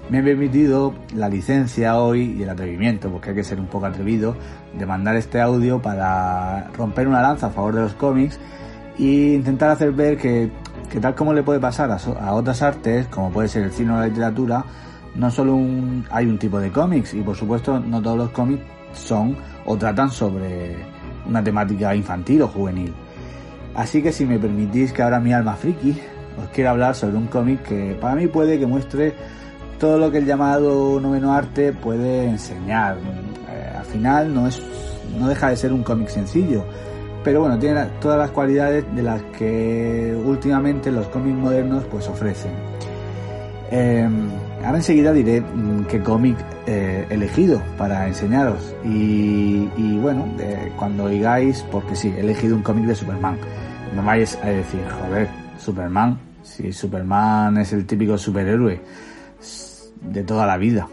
[0.10, 3.88] Me he permitido la licencia hoy y el atrevimiento, porque hay que ser un poco
[3.88, 4.36] atrevido,
[4.78, 8.40] de mandar este audio para romper una lanza a favor de los cómics
[8.98, 10.52] e intentar hacer ver que
[10.88, 13.98] que tal como le puede pasar a, otras artes, como puede ser el cine o
[13.98, 14.64] la literatura,
[15.16, 15.58] no solo
[16.12, 18.64] hay un tipo de cómics y por supuesto no todos los cómics
[18.94, 20.76] son o tratan sobre
[21.26, 22.94] una temática infantil o juvenil.
[23.76, 25.92] Así que si me permitís que ahora mi alma friki
[26.42, 29.14] os quiero hablar sobre un cómic que para mí puede que muestre
[29.80, 32.98] todo lo que el llamado noveno arte puede enseñar.
[32.98, 34.62] Eh, al final no es
[35.18, 36.66] no deja de ser un cómic sencillo,
[37.26, 42.52] pero bueno, tiene todas las cualidades de las que últimamente los cómics modernos pues ofrecen.
[43.72, 44.30] Em,
[44.64, 49.68] ahora enseguida diré mm, qué cómic he elegido para enseñaros y,
[49.98, 50.28] bueno,
[50.78, 53.38] cuando oigáis, porque sí, he elegido un cómic de Superman,
[53.96, 58.80] no vais a decir, joder, Superman, si Superman es el típico superhéroe
[60.02, 60.88] de toda la vida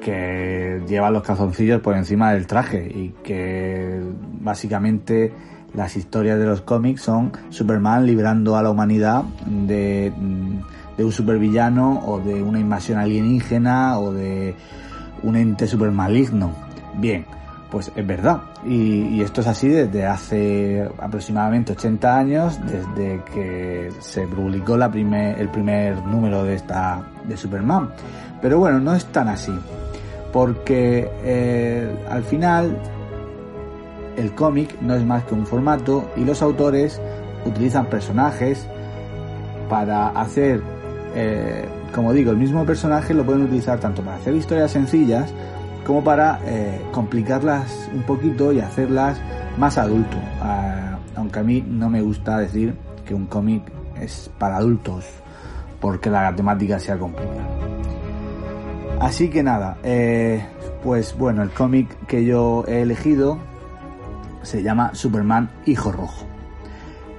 [0.00, 4.00] que lleva los calzoncillos por encima del traje y que
[4.40, 5.32] básicamente
[5.76, 10.12] las historias de los cómics son Superman librando a la humanidad de,
[10.98, 14.54] un supervillano o de una invasión alienígena o de
[15.22, 16.50] un ente super maligno.
[16.98, 17.26] Bien,
[17.70, 18.40] pues es verdad.
[18.64, 25.38] Y, esto es así desde hace aproximadamente 80 años, desde que se publicó la primer,
[25.38, 27.90] el primer número de esta de Superman.
[28.40, 29.52] Pero bueno, no es tan así.
[30.32, 32.78] Porque eh, al final
[34.16, 37.00] el cómic no es más que un formato y los autores
[37.44, 38.66] utilizan personajes
[39.68, 40.62] para hacer,
[41.14, 41.64] eh,
[41.94, 45.32] como digo, el mismo personaje lo pueden utilizar tanto para hacer historias sencillas
[45.86, 49.20] como para eh, complicarlas un poquito y hacerlas
[49.56, 50.16] más adulto.
[50.42, 53.62] Ah, aunque a mí no me gusta decir que un cómic
[54.00, 55.04] es para adultos
[55.80, 57.46] porque la temática sea complicada.
[59.00, 60.44] Así que nada, eh,
[60.82, 63.38] pues bueno, el cómic que yo he elegido
[64.42, 66.26] se llama Superman Hijo Rojo.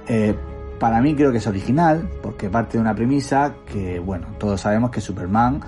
[0.06, 0.34] Eh,
[0.78, 4.90] para mí creo que es original porque parte de una premisa que, bueno, todos sabemos
[4.90, 5.60] que Superman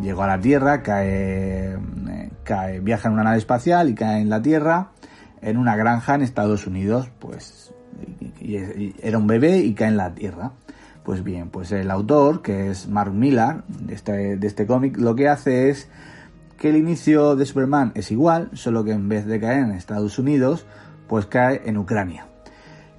[0.00, 4.28] llegó a la Tierra, cae, eh, cae, viaja en una nave espacial y cae en
[4.28, 4.90] la Tierra
[5.40, 7.72] en una granja en Estados Unidos, pues
[9.00, 10.52] era un bebé y cae en la Tierra.
[11.04, 15.14] Pues bien, pues el autor, que es Mark Millar, de este, de este cómic, lo
[15.14, 15.88] que hace es
[16.58, 20.18] que el inicio de Superman es igual, solo que en vez de caer en Estados
[20.18, 20.66] Unidos,
[21.08, 22.26] pues cae en Ucrania.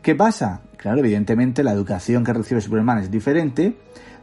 [0.02, 0.62] ¿Qué pasa?
[0.78, 3.78] Claro, evidentemente la educación que recibe Superman es diferente,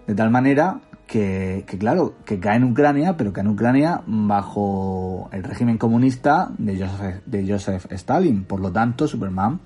[0.06, 5.44] de tal manera que, claro, que cae en Ucrania, pero cae en Ucrania bajo el
[5.44, 8.44] régimen comunista de Joseph, de Joseph Stalin.
[8.44, 9.60] Por lo tanto, Superman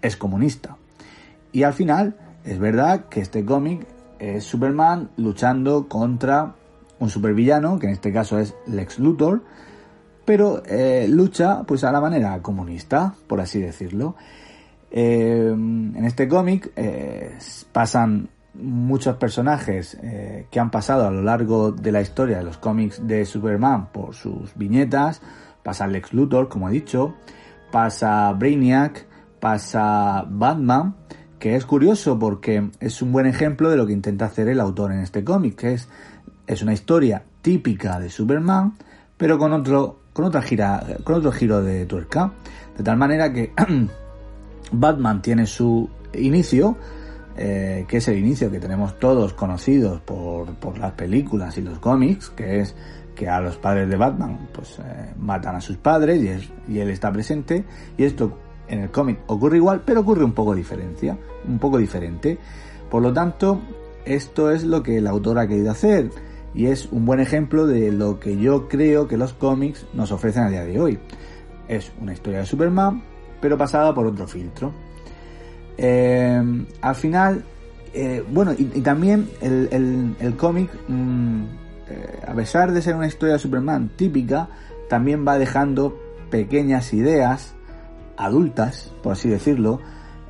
[0.00, 0.76] es comunista.
[1.52, 3.86] Y al final, es verdad que este cómic
[4.18, 6.54] es Superman luchando contra
[6.98, 9.42] un supervillano, que en este caso es Lex Luthor,
[10.24, 14.14] pero eh, lucha pues a la manera comunista, por así decirlo.
[14.90, 17.38] Eh, en este cómic eh,
[17.72, 19.98] pasan muchos personajes
[20.50, 24.14] que han pasado a lo largo de la historia de los cómics de Superman por
[24.14, 25.22] sus viñetas.
[25.62, 27.14] Pasa Lex Luthor, como he dicho,
[27.70, 29.06] pasa Brainiac,
[29.40, 30.94] pasa Batman,
[31.38, 34.92] que es curioso porque es un buen ejemplo de lo que intenta hacer el autor
[34.92, 35.88] en este cómic, es,
[36.46, 38.74] es una historia típica de Superman,
[39.16, 42.32] pero con otro, con otra gira, con otro giro de tuerca.
[42.76, 43.52] De tal manera que
[44.72, 46.76] Batman tiene su inicio,
[47.36, 51.78] eh, que es el inicio que tenemos todos conocidos por, por, las películas y los
[51.78, 52.74] cómics, que es
[53.14, 56.90] que a los padres de Batman pues eh, matan a sus padres y, y, él
[56.90, 57.64] está presente.
[57.96, 58.38] Y esto
[58.68, 62.38] en el cómic ocurre igual pero ocurre un poco diferencia un poco diferente.
[62.90, 63.60] Por lo tanto
[64.04, 66.10] esto es lo que el autor ha querido hacer
[66.54, 70.44] y es un buen ejemplo de lo que yo creo que los cómics nos ofrecen
[70.44, 70.98] a día de hoy.
[71.68, 73.02] Es una historia de Superman
[73.42, 74.72] pero pasada por otro filtro.
[75.76, 77.44] Eh, al final
[77.92, 81.42] eh, bueno y, también el, cómic mmm,
[81.88, 84.48] eh, a pesar de ser una historia de Superman típica,
[84.88, 85.98] también va dejando
[86.30, 87.54] pequeñas ideas
[88.16, 89.80] adultas, por así decirlo,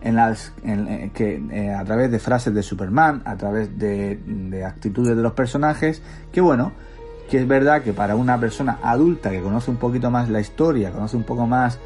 [0.03, 4.18] en las en, en, que eh, a través de frases de Superman, a través de,
[4.24, 6.72] de, actitudes de los personajes, que bueno,
[7.30, 10.90] que es verdad que para una persona adulta que conoce un poquito más la historia,
[10.90, 11.78] conoce un poco más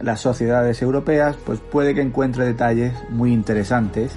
[0.00, 4.12] las sociedades europeas, pues puede que encuentre detalles muy interesantes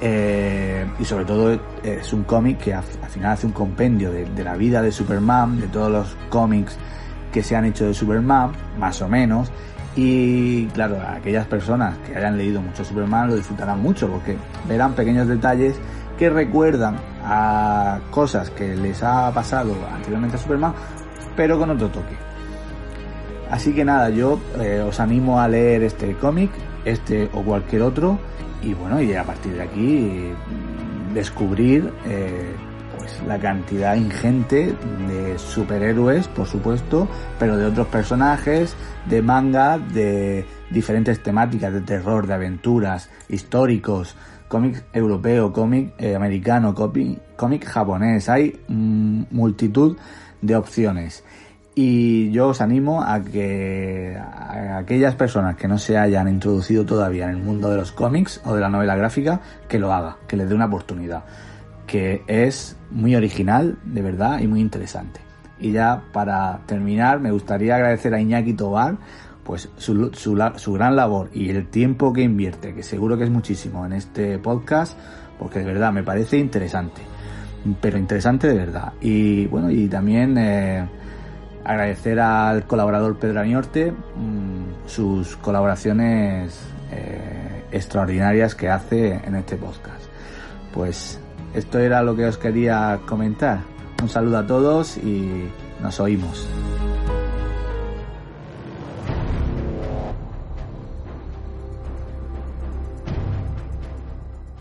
[0.00, 4.44] eh, y sobre todo eh, es un cómic que al final hace un compendio de,
[4.44, 6.76] la vida de Superman, de todos los cómics
[7.32, 9.50] que se han hecho de Superman, más o menos.
[9.96, 14.36] Y claro, aquellas personas que hayan leído mucho Superman lo disfrutarán mucho porque
[14.68, 15.76] verán pequeños detalles
[16.18, 20.74] que recuerdan a cosas que les ha pasado anteriormente a Superman,
[21.36, 22.16] pero con otro toque.
[23.50, 26.50] Así que nada, yo eh, os animo a leer este cómic,
[26.84, 28.18] este o cualquier otro
[28.62, 30.32] y bueno, y a partir de aquí
[31.12, 32.54] descubrir eh,
[33.26, 34.74] la cantidad ingente
[35.08, 37.08] de superhéroes, por supuesto,
[37.38, 38.76] pero de otros personajes,
[39.08, 44.16] de manga, de diferentes temáticas de terror, de aventuras, históricos,
[44.48, 48.28] cómic europeo, cómic eh, americano, cómic, japonés.
[48.28, 49.96] Hay mm, multitud
[50.42, 51.24] de opciones
[51.74, 54.16] y yo os animo a que
[54.76, 58.54] aquellas personas que no se hayan introducido todavía en el mundo de los cómics o
[58.54, 61.24] de la novela gráfica, que lo haga, que les dé una oportunidad,
[61.94, 65.20] que es muy original, de verdad, y muy interesante.
[65.60, 68.96] Y ya para terminar, me gustaría agradecer a Iñaki Tobar
[69.44, 73.86] pues su, su, gran labor y el tiempo que invierte, que seguro que es muchísimo
[73.86, 74.98] en este podcast,
[75.38, 77.00] porque de verdad me parece interesante,
[77.80, 78.94] pero interesante de verdad.
[79.00, 80.36] Y bueno, y también...
[80.36, 80.88] Eh,
[81.66, 86.60] agradecer al colaborador Pedro Aniorte mmm, sus colaboraciones
[86.92, 90.04] eh, extraordinarias que hace en este podcast.
[90.74, 91.18] Pues
[91.54, 93.60] esto era lo que os quería comentar.
[94.02, 95.48] Un saludo a todos y
[95.80, 96.46] nos oímos.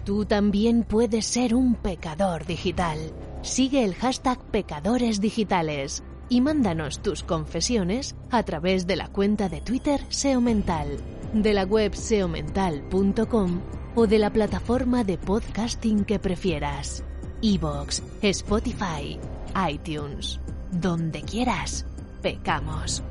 [0.05, 2.99] Tú también puedes ser un pecador digital.
[3.41, 9.61] Sigue el hashtag Pecadores Digitales y mándanos tus confesiones a través de la cuenta de
[9.61, 10.97] Twitter SEO Mental,
[11.33, 13.61] de la web seomental.com
[13.95, 17.03] o de la plataforma de podcasting que prefieras.
[17.41, 19.19] Evox, Spotify,
[19.69, 20.39] iTunes,
[20.71, 21.85] donde quieras,
[22.21, 23.03] pecamos.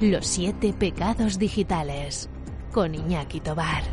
[0.00, 2.28] Los siete pecados digitales
[2.72, 3.84] con Iñaki Tobar.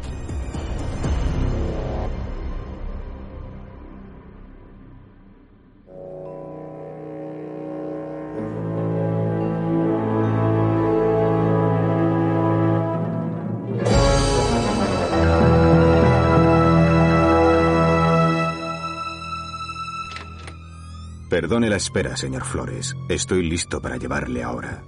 [21.49, 22.95] Perdone la espera, señor Flores.
[23.09, 24.83] Estoy listo para llevarle ahora.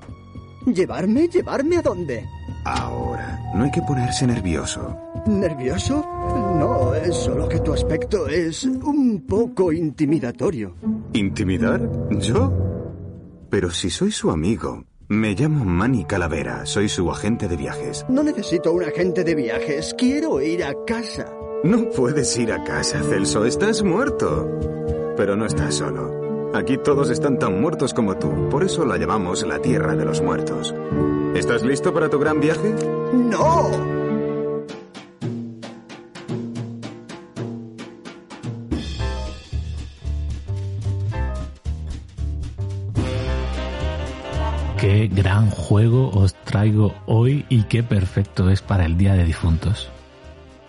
[0.68, 1.28] ¿Llevarme?
[1.28, 2.24] ¿Llevarme a dónde?
[2.66, 3.40] Ahora.
[3.56, 4.96] No hay que ponerse nervioso.
[5.26, 6.06] ¿Nervioso?
[6.60, 10.76] No, es solo que tu aspecto es un poco intimidatorio.
[11.14, 11.82] ¿Intimidar?
[12.12, 12.54] ¿Yo?
[13.50, 14.84] Pero si soy su amigo.
[15.08, 16.68] Me llamo Manny Calavera.
[16.68, 18.06] Soy su agente de viajes.
[18.08, 19.96] No necesito un agente de viajes.
[19.98, 21.26] Quiero ir a casa.
[21.64, 23.46] No puedes ir a casa, Celso.
[23.46, 24.48] Estás muerto.
[25.18, 26.21] Pero no estás solo.
[26.54, 30.22] Aquí todos están tan muertos como tú, por eso la llamamos la Tierra de los
[30.22, 30.76] Muertos.
[31.34, 32.76] ¿Estás listo para tu gran viaje?
[33.14, 33.70] ¡No!
[44.78, 49.90] Qué gran juego os traigo hoy y qué perfecto es para el Día de Difuntos.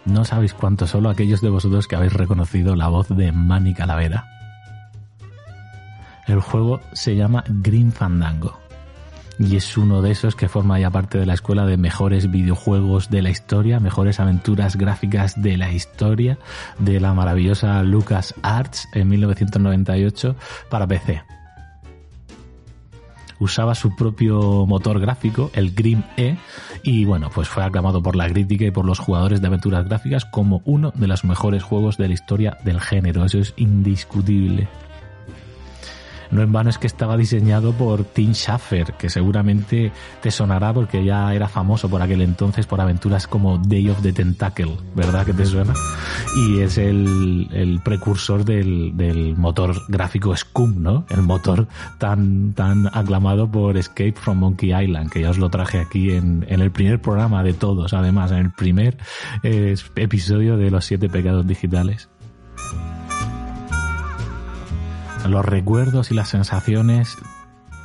[0.04, 4.31] No sabéis cuánto solo aquellos de vosotros que habéis reconocido la voz de Manny Calavera.
[6.26, 8.58] El juego se llama Green Fandango.
[9.38, 13.10] y es uno de esos que forma ya parte de la escuela de mejores videojuegos
[13.10, 16.38] de la historia, mejores aventuras gráficas de la historia
[16.78, 20.36] de la maravillosa Lucas Arts en 1998
[20.68, 21.22] para PC
[23.42, 26.36] usaba su propio motor gráfico, el Grim E,
[26.82, 30.24] y bueno, pues fue aclamado por la crítica y por los jugadores de aventuras gráficas
[30.24, 33.24] como uno de los mejores juegos de la historia del género.
[33.24, 34.68] Eso es indiscutible.
[36.32, 41.04] No en vano es que estaba diseñado por Tim Schafer, que seguramente te sonará porque
[41.04, 45.34] ya era famoso por aquel entonces por aventuras como Day of the Tentacle, ¿verdad que
[45.34, 45.74] te suena?
[46.34, 51.04] Y es el, precursor del, motor gráfico Scum, ¿no?
[51.10, 51.68] El motor
[51.98, 52.54] tan,
[52.92, 57.00] aclamado por Escape from Monkey Island, que ya os lo traje aquí en, el primer
[57.02, 58.96] programa de todos, además, en el primer
[59.42, 62.08] eh, episodio de los siete pecados digitales
[65.26, 67.18] los recuerdos y las sensaciones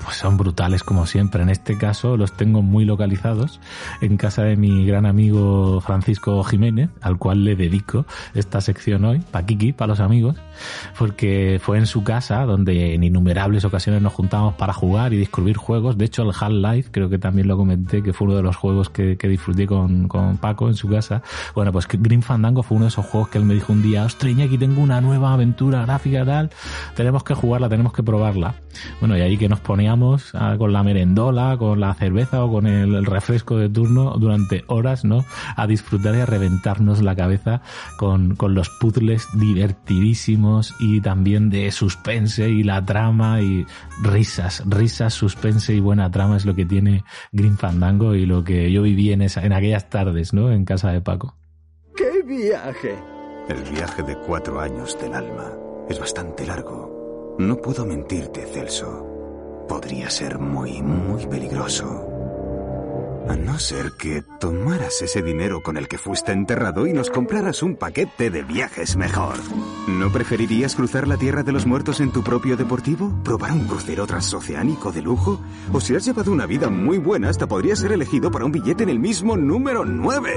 [0.07, 1.43] pues son brutales como siempre.
[1.43, 3.59] En este caso los tengo muy localizados
[3.99, 9.19] en casa de mi gran amigo Francisco Jiménez, al cual le dedico esta sección hoy,
[9.19, 10.37] pa' Kiki, para los amigos,
[10.97, 15.57] porque fue en su casa donde en innumerables ocasiones nos juntamos para jugar y descubrir
[15.57, 15.97] juegos.
[15.97, 18.89] De hecho, el Half-Life, creo que también lo comenté, que fue uno de los juegos
[18.89, 21.21] que, disfruté con, con, Paco en su casa.
[21.53, 24.05] Bueno, pues Green Fandango fue uno de esos juegos que él me dijo un día,
[24.05, 26.49] ostras, aquí tengo una nueva aventura gráfica tal,
[26.95, 28.55] tenemos que jugarla, tenemos que probarla.
[29.01, 29.96] Bueno, y ahí que nos poníamos
[30.57, 35.25] con la merendola, con la cerveza o con el, refresco de turno durante horas, ¿no?
[35.55, 37.61] A disfrutar y a reventarnos la cabeza
[37.97, 43.65] con, con los puzzles divertidísimos y también de suspense y la trama y
[44.01, 48.71] risas, risas, suspense y buena trama es lo que tiene Green Fandango y lo que
[48.71, 50.51] yo viví en, esa, en aquellas tardes, ¿no?
[50.51, 51.35] En casa de Paco.
[51.95, 52.95] ¡Qué viaje!
[53.49, 55.53] El viaje de cuatro años del alma
[55.89, 57.35] es bastante largo.
[57.39, 59.06] No puedo mentirte, Celso
[59.67, 62.13] podría ser muy, muy peligroso.
[63.29, 67.61] A no ser que tomaras ese dinero con el que fuiste enterrado y nos compraras
[67.61, 69.35] un paquete de viajes mejor.
[69.89, 73.11] ¿No preferirías cruzar la Tierra de los Muertos en tu propio deportivo?
[73.25, 75.41] ¿Probar un crucero transoceánico de lujo?
[75.73, 78.83] O si has llevado una vida muy buena, hasta podrías ser elegido para un billete
[78.83, 80.33] en el mismo número 9.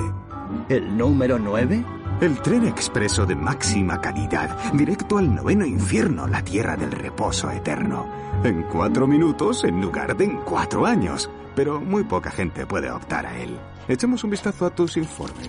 [0.69, 1.85] ¿El número 9?
[2.21, 8.07] El tren expreso de máxima calidad, directo al noveno infierno, la tierra del reposo eterno.
[8.45, 11.31] En cuatro minutos en lugar de en cuatro años.
[11.57, 13.59] Pero muy poca gente puede optar a él.
[13.89, 15.49] Echemos un vistazo a tus informes.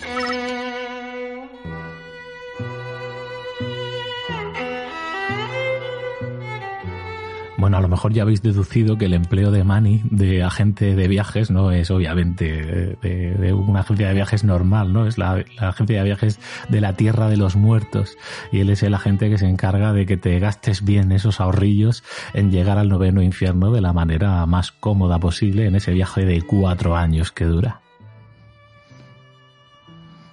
[7.61, 11.07] Bueno, a lo mejor ya habéis deducido que el empleo de Manny de agente de
[11.07, 15.05] viajes no es obviamente de, una agencia de viajes normal, ¿no?
[15.05, 16.39] Es la, agencia de viajes
[16.69, 18.17] de la tierra de los muertos.
[18.51, 22.03] Y él es el agente que se encarga de que te gastes bien esos ahorrillos
[22.33, 26.41] en llegar al noveno infierno de la manera más cómoda posible en ese viaje de
[26.41, 27.80] cuatro años que dura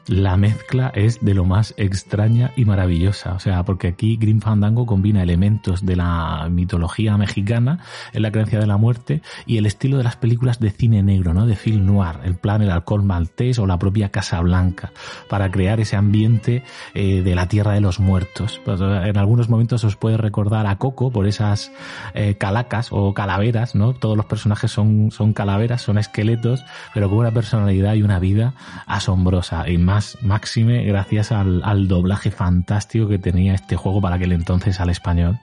[0.09, 3.35] la mezcla es de lo más extraña y maravillosa.
[3.35, 7.81] O sea, porque aquí Green Fandango combina elementos de la mitología mexicana,
[8.13, 11.35] en la creencia de la muerte, y el estilo de las películas de cine negro,
[11.35, 11.47] ¿no?
[11.47, 14.93] De film noir, el plan El Alcohol Maltés o la propia Casa Blanca,
[15.29, 16.63] para crear ese ambiente
[16.95, 18.61] eh, de la tierra de los muertos.
[18.65, 21.71] Pues, en algunos momentos os puede recordar a Coco por esas
[22.15, 23.93] eh, calacas o calaveras, ¿no?
[23.93, 28.55] Todos los personajes son, son calaveras, son esqueletos, pero con una personalidad y una vida
[28.87, 29.69] asombrosa.
[29.69, 34.81] Y más máxime gracias al, al doblaje fantástico que tenía este juego para aquel entonces
[34.81, 35.39] al español.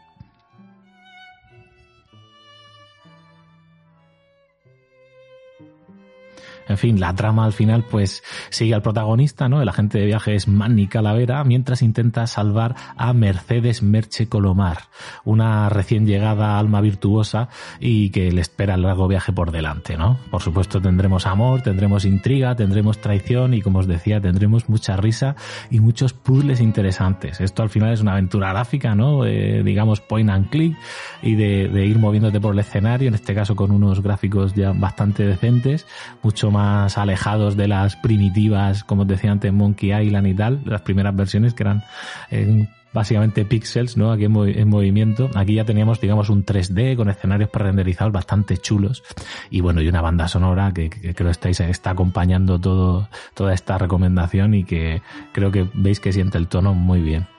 [6.67, 9.61] En fin, la trama al final pues sigue al protagonista, ¿no?
[9.61, 14.79] El agente de viaje es Manny Calavera, mientras intenta salvar a Mercedes Merche Colomar,
[15.23, 17.49] una recién llegada alma virtuosa
[17.79, 20.17] y que le espera el largo viaje por delante, ¿no?
[20.31, 25.35] Por supuesto tendremos amor, tendremos intriga, tendremos traición y como os decía, tendremos mucha risa
[25.69, 27.41] y muchos puzzles interesantes.
[27.41, 29.25] Esto al final es una aventura gráfica, ¿no?
[29.25, 30.75] Eh, digamos point and click
[31.21, 34.71] y de, de ir moviéndote por el escenario, en este caso con unos gráficos ya
[34.71, 35.85] bastante decentes,
[36.23, 40.81] mucho más alejados de las primitivas, como os decía antes, Monkey Island y tal, las
[40.81, 41.83] primeras versiones que eran
[42.31, 44.11] eh, básicamente píxeles, ¿no?
[44.11, 45.29] Aquí en, movimiento.
[45.35, 49.03] Aquí ya teníamos, digamos, un 3D con escenarios pre-renderizados bastante chulos.
[49.51, 54.53] Y bueno, y una banda sonora que, creo estáis, está acompañando todo, toda esta recomendación
[54.53, 55.01] y que
[55.33, 57.34] creo que veis que siente el tono muy bien.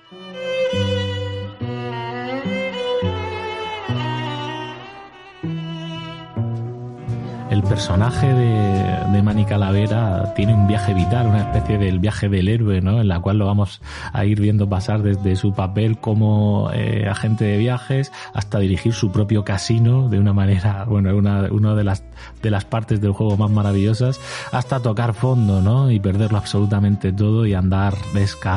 [7.57, 12.49] El personaje de, de Manny Calavera tiene un viaje vital, una especie del viaje del
[12.49, 13.01] héroe, ¿no?
[13.01, 13.81] En la cual lo vamos
[14.13, 19.11] a ir viendo pasar desde su papel como eh, agente de viajes hasta dirigir su
[19.11, 22.05] propio casino de una manera, bueno, una, una de las
[22.43, 24.21] de las partes del juego más maravillosas,
[24.53, 25.91] hasta tocar fondo, ¿no?
[25.91, 27.95] Y perderlo absolutamente todo y andar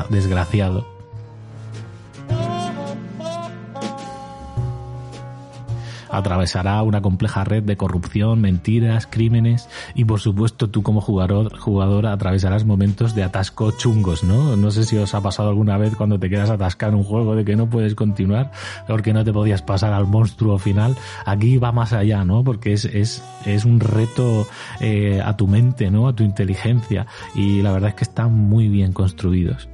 [0.09, 0.98] desgraciado.
[6.09, 12.13] Atravesará una compleja red de corrupción, mentiras, crímenes y por supuesto tú como jugador, jugadora
[12.13, 14.55] atravesarás momentos de atasco chungos, ¿no?
[14.55, 17.35] No sé si os ha pasado alguna vez cuando te quedas atascado en un juego
[17.35, 18.51] de que no puedes continuar
[18.87, 20.95] porque no te podías pasar al monstruo final.
[21.25, 22.43] Aquí va más allá, ¿no?
[22.43, 24.47] Porque es, es, es un reto
[24.79, 26.07] eh, a tu mente, ¿no?
[26.07, 27.05] A tu inteligencia
[27.35, 29.69] y la verdad es que están muy bien construidos.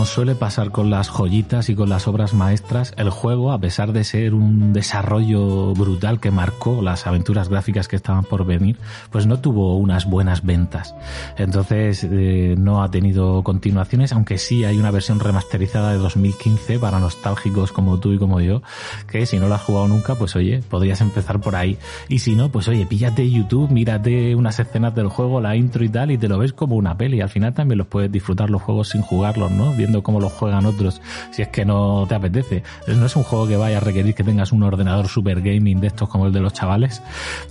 [0.00, 3.92] Como suele pasar con las joyitas y con las obras maestras, el juego, a pesar
[3.92, 8.78] de ser un desarrollo brutal que marcó las aventuras gráficas que estaban por venir,
[9.10, 10.94] pues no tuvo unas buenas ventas.
[11.36, 16.98] Entonces eh, no ha tenido continuaciones, aunque sí hay una versión remasterizada de 2015 para
[16.98, 18.62] nostálgicos como tú y como yo,
[19.06, 21.76] que si no lo has jugado nunca, pues oye, podrías empezar por ahí.
[22.08, 25.90] Y si no, pues oye, píllate YouTube, mírate unas escenas del juego, la intro y
[25.90, 27.20] tal, y te lo ves como una peli.
[27.20, 29.74] Al final también los puedes disfrutar los juegos sin jugarlos, ¿no?
[29.90, 32.62] Viendo cómo lo juegan otros, si es que no te apetece.
[32.86, 35.88] No es un juego que vaya a requerir que tengas un ordenador super gaming de
[35.88, 37.02] estos como el de los chavales.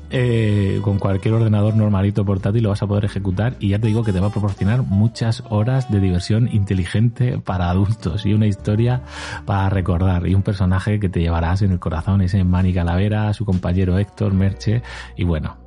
[0.09, 4.03] Eh, con cualquier ordenador normalito portátil lo vas a poder ejecutar y ya te digo
[4.03, 9.01] que te va a proporcionar muchas horas de diversión inteligente para adultos y una historia
[9.45, 13.43] para recordar y un personaje que te llevarás en el corazón, ese Manny Calavera, su
[13.45, 14.81] compañero Héctor Merche
[15.17, 15.57] y bueno,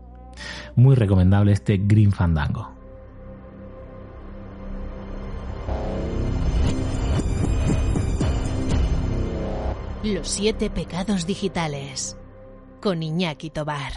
[0.75, 2.82] muy recomendable este Green Fandango.
[10.03, 12.17] Los siete pecados digitales
[12.81, 13.93] con Iñaki Tobar.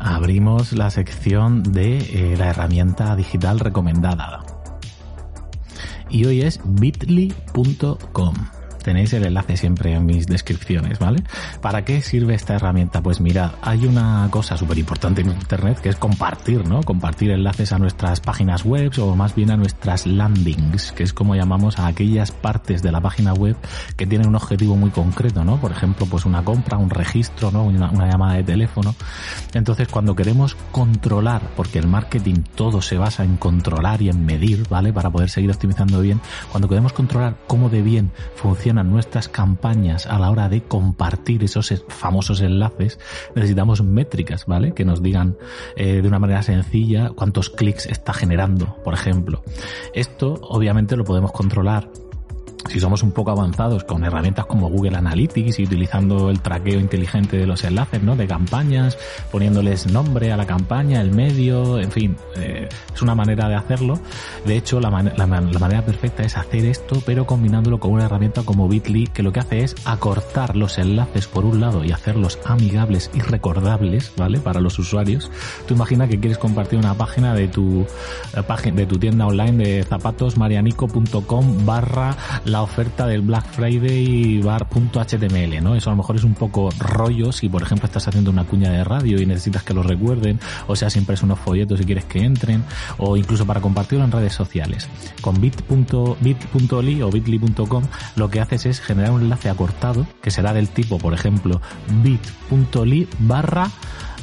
[0.00, 4.44] Abrimos la sección de eh, la herramienta digital recomendada.
[6.10, 8.34] Y hoy es bit.ly.com
[8.86, 11.24] tenéis el enlace siempre en mis descripciones, ¿vale?
[11.60, 13.02] ¿Para qué sirve esta herramienta?
[13.02, 16.84] Pues mirad, hay una cosa súper importante en Internet que es compartir, ¿no?
[16.84, 21.34] Compartir enlaces a nuestras páginas web o más bien a nuestras landings, que es como
[21.34, 23.56] llamamos a aquellas partes de la página web
[23.96, 25.60] que tienen un objetivo muy concreto, ¿no?
[25.60, 27.64] Por ejemplo, pues una compra, un registro, ¿no?
[27.64, 28.94] Una, una llamada de teléfono.
[29.52, 34.68] Entonces, cuando queremos controlar, porque el marketing todo se basa en controlar y en medir,
[34.68, 34.92] ¿vale?
[34.92, 36.20] Para poder seguir optimizando bien,
[36.52, 41.84] cuando queremos controlar cómo de bien funciona nuestras campañas a la hora de compartir esos
[41.88, 42.98] famosos enlaces,
[43.34, 44.72] necesitamos métricas, ¿vale?
[44.72, 45.36] Que nos digan
[45.76, 49.42] eh, de una manera sencilla cuántos clics está generando, por ejemplo.
[49.94, 51.90] Esto obviamente lo podemos controlar
[52.68, 57.36] si somos un poco avanzados con herramientas como Google Analytics y utilizando el traqueo inteligente
[57.36, 58.16] de los enlaces, ¿no?
[58.16, 58.98] De campañas,
[59.30, 63.98] poniéndoles nombre a la campaña, el medio, en fin, eh, es una manera de hacerlo.
[64.44, 68.68] De hecho, la, la, manera perfecta es hacer esto, pero combinándolo con una herramienta como
[68.68, 73.10] Bitly, que lo que hace es acortar los enlaces por un lado y hacerlos amigables
[73.14, 74.38] y recordables, ¿vale?
[74.38, 75.30] Para los usuarios.
[75.66, 77.86] Tú imagina que quieres compartir una página de tu
[78.34, 84.40] eh, página de tu tienda online de zapatos marianico.com barra la oferta del Black Friday
[84.42, 85.74] bar.html, ¿no?
[85.74, 88.70] Eso a lo mejor es un poco rollo si, por ejemplo, estás haciendo una cuña
[88.70, 92.04] de radio y necesitas que lo recuerden, o sea, siempre es unos folletos si quieres
[92.04, 92.64] que entren,
[92.98, 94.88] o incluso para compartirlo en redes sociales.
[95.20, 97.84] Con bit.ly o bit.ly.com
[98.16, 101.60] lo que haces es generar un enlace acortado que será del tipo, por ejemplo,
[102.02, 103.70] bit.ly barra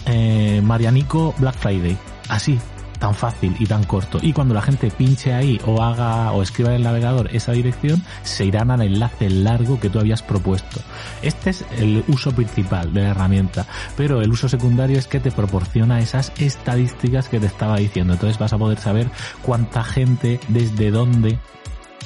[0.05, 1.97] eh, Marianico Black Friday.
[2.29, 2.59] Así,
[3.03, 4.17] tan fácil y tan corto.
[4.21, 8.01] Y cuando la gente pinche ahí o haga o escriba en el navegador esa dirección,
[8.23, 10.79] se irán al enlace largo que tú habías propuesto.
[11.21, 13.65] Este es el uso principal de la herramienta,
[13.97, 18.13] pero el uso secundario es que te proporciona esas estadísticas que te estaba diciendo.
[18.13, 19.09] Entonces vas a poder saber
[19.41, 21.39] cuánta gente, desde dónde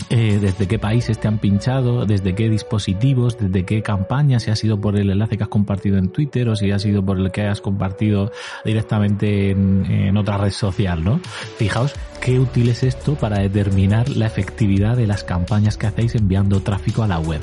[0.09, 4.55] eh, desde qué países te han pinchado, desde qué dispositivos, desde qué campaña, si ha
[4.55, 7.31] sido por el enlace que has compartido en Twitter o si ha sido por el
[7.31, 8.31] que has compartido
[8.63, 11.19] directamente en, otra red social, ¿no?
[11.57, 16.61] Fijaos qué útil es esto para determinar la efectividad de las campañas que hacéis enviando
[16.61, 17.41] tráfico a la web.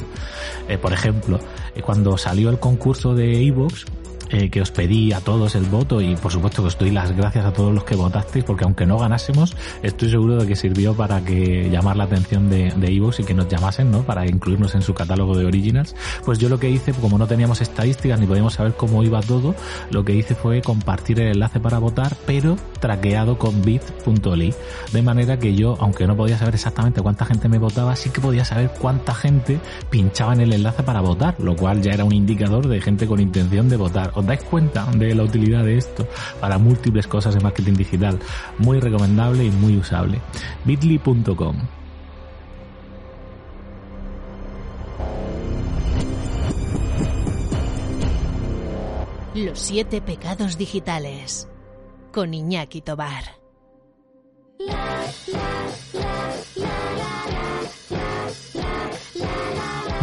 [0.69, 1.39] Eh, por ejemplo,
[1.75, 3.87] eh, cuando salió el concurso de Evox,
[4.35, 7.13] eh, que os pedí a todos el voto y por supuesto que os doy las
[7.17, 10.95] gracias a todos los que votasteis porque aunque no ganásemos, estoy seguro de que sirvió
[10.95, 14.03] para que llamar la atención de, de y que nos llamasen, ¿no?
[14.03, 15.95] Para incluirnos en su catálogo de originals.
[16.25, 19.55] Pues yo lo que hice, como no teníamos estadísticas ni podíamos saber cómo iba todo,
[19.91, 24.55] lo que hice fue compartir el enlace para votar, pero traqueado con bit.ly.
[24.93, 28.21] De manera que yo, aunque no podía saber exactamente cuánta gente me votaba, sí que
[28.21, 29.59] podía saber cuánta gente
[29.91, 33.21] pinchaba en el enlace para votar, lo cual ya era un indicador de gente con
[33.21, 34.13] intención de votar.
[34.25, 36.09] ¿Os dais cuenta de la utilidad de esto
[36.41, 38.19] para múltiples cosas de marketing digital?
[38.57, 40.19] Muy recomendable y muy usable.
[40.65, 41.59] bit.ly.com
[49.35, 51.47] Los siete pecados digitales.
[52.11, 53.25] Con Iñaki Tobar.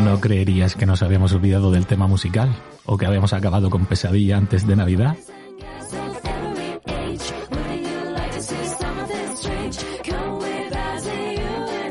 [0.03, 2.49] No creerías que nos habíamos olvidado del tema musical
[2.85, 5.15] o que habíamos acabado con pesadilla antes de Navidad.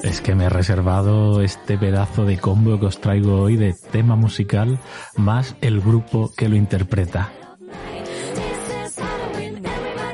[0.02, 4.16] Es que me he reservado este pedazo de combo que os traigo hoy de tema
[4.16, 4.80] musical
[5.16, 7.30] más el grupo que lo interpreta.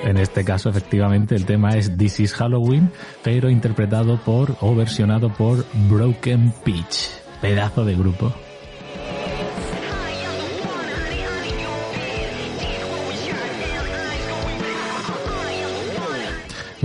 [0.05, 2.91] En este caso, efectivamente, el tema es This is Halloween,
[3.25, 7.26] pero interpretado por o versionado por Broken Peach.
[7.41, 8.46] Pedazo de grupo.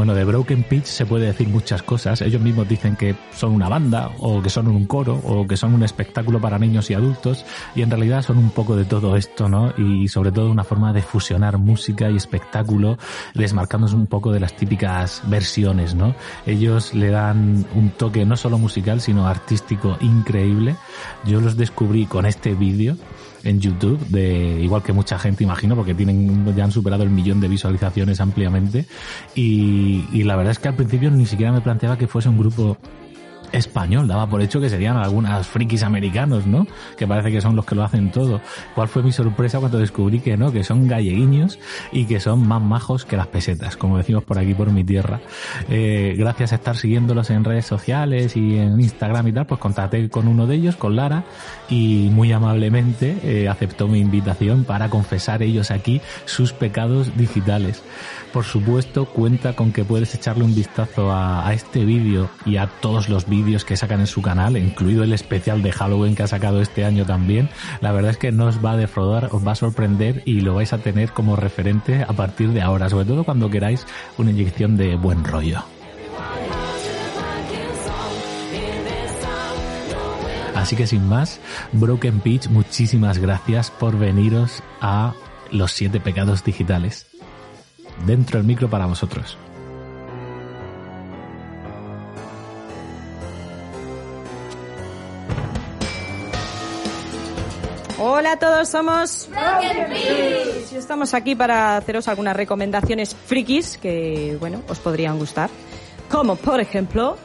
[0.01, 2.23] Bueno, de Broken Pitch se puede decir muchas cosas.
[2.23, 5.75] Ellos mismos dicen que son una banda, o que son un coro, o que son
[5.75, 7.45] un espectáculo para niños y adultos,
[7.75, 9.75] y en realidad son un poco de todo esto, ¿no?
[9.77, 12.97] Y sobre todo una forma de fusionar música y espectáculo,
[13.35, 16.15] desmarcándose un poco de las típicas versiones, ¿no?
[16.47, 20.77] Ellos le dan un toque no solo musical, sino artístico increíble.
[21.25, 22.97] Yo los descubrí con este vídeo
[23.43, 27.39] en YouTube, de igual que mucha gente imagino, porque tienen ya han superado el millón
[27.41, 28.85] de visualizaciones ampliamente.
[29.35, 32.37] Y, y la verdad es que al principio ni siquiera me planteaba que fuese un
[32.37, 32.77] grupo
[33.51, 36.67] español, daba por hecho que serían algunas frikis americanos, ¿no?
[36.97, 38.41] Que parece que son los que lo hacen todo.
[38.75, 41.59] ¿Cuál fue mi sorpresa cuando descubrí que no, que son galleguiños
[41.91, 45.19] y que son más majos que las pesetas, como decimos por aquí por mi tierra?
[45.69, 50.09] Eh, gracias a estar siguiéndolos en redes sociales y en Instagram y tal, pues contacté
[50.09, 51.23] con uno de ellos, con Lara,
[51.69, 57.83] y muy amablemente eh, aceptó mi invitación para confesar ellos aquí sus pecados digitales.
[58.33, 63.09] Por supuesto, cuenta con que puedes echarle un vistazo a, este vídeo y a todos
[63.09, 66.61] los vídeos que sacan en su canal, incluido el especial de Halloween que ha sacado
[66.61, 67.49] este año también.
[67.81, 70.55] La verdad es que no os va a defraudar, os va a sorprender y lo
[70.55, 73.85] vais a tener como referente a partir de ahora, sobre todo cuando queráis
[74.17, 75.63] una inyección de buen rollo.
[80.55, 81.41] Así que sin más,
[81.73, 85.13] Broken Peach, muchísimas gracias por veniros a
[85.51, 87.10] los siete pecados digitales.
[88.05, 89.37] Dentro el micro para vosotros.
[98.03, 99.29] Hola a todos, somos
[100.71, 105.51] y estamos aquí para haceros algunas recomendaciones frikis que, bueno, os podrían gustar.
[106.09, 107.15] Como, por ejemplo,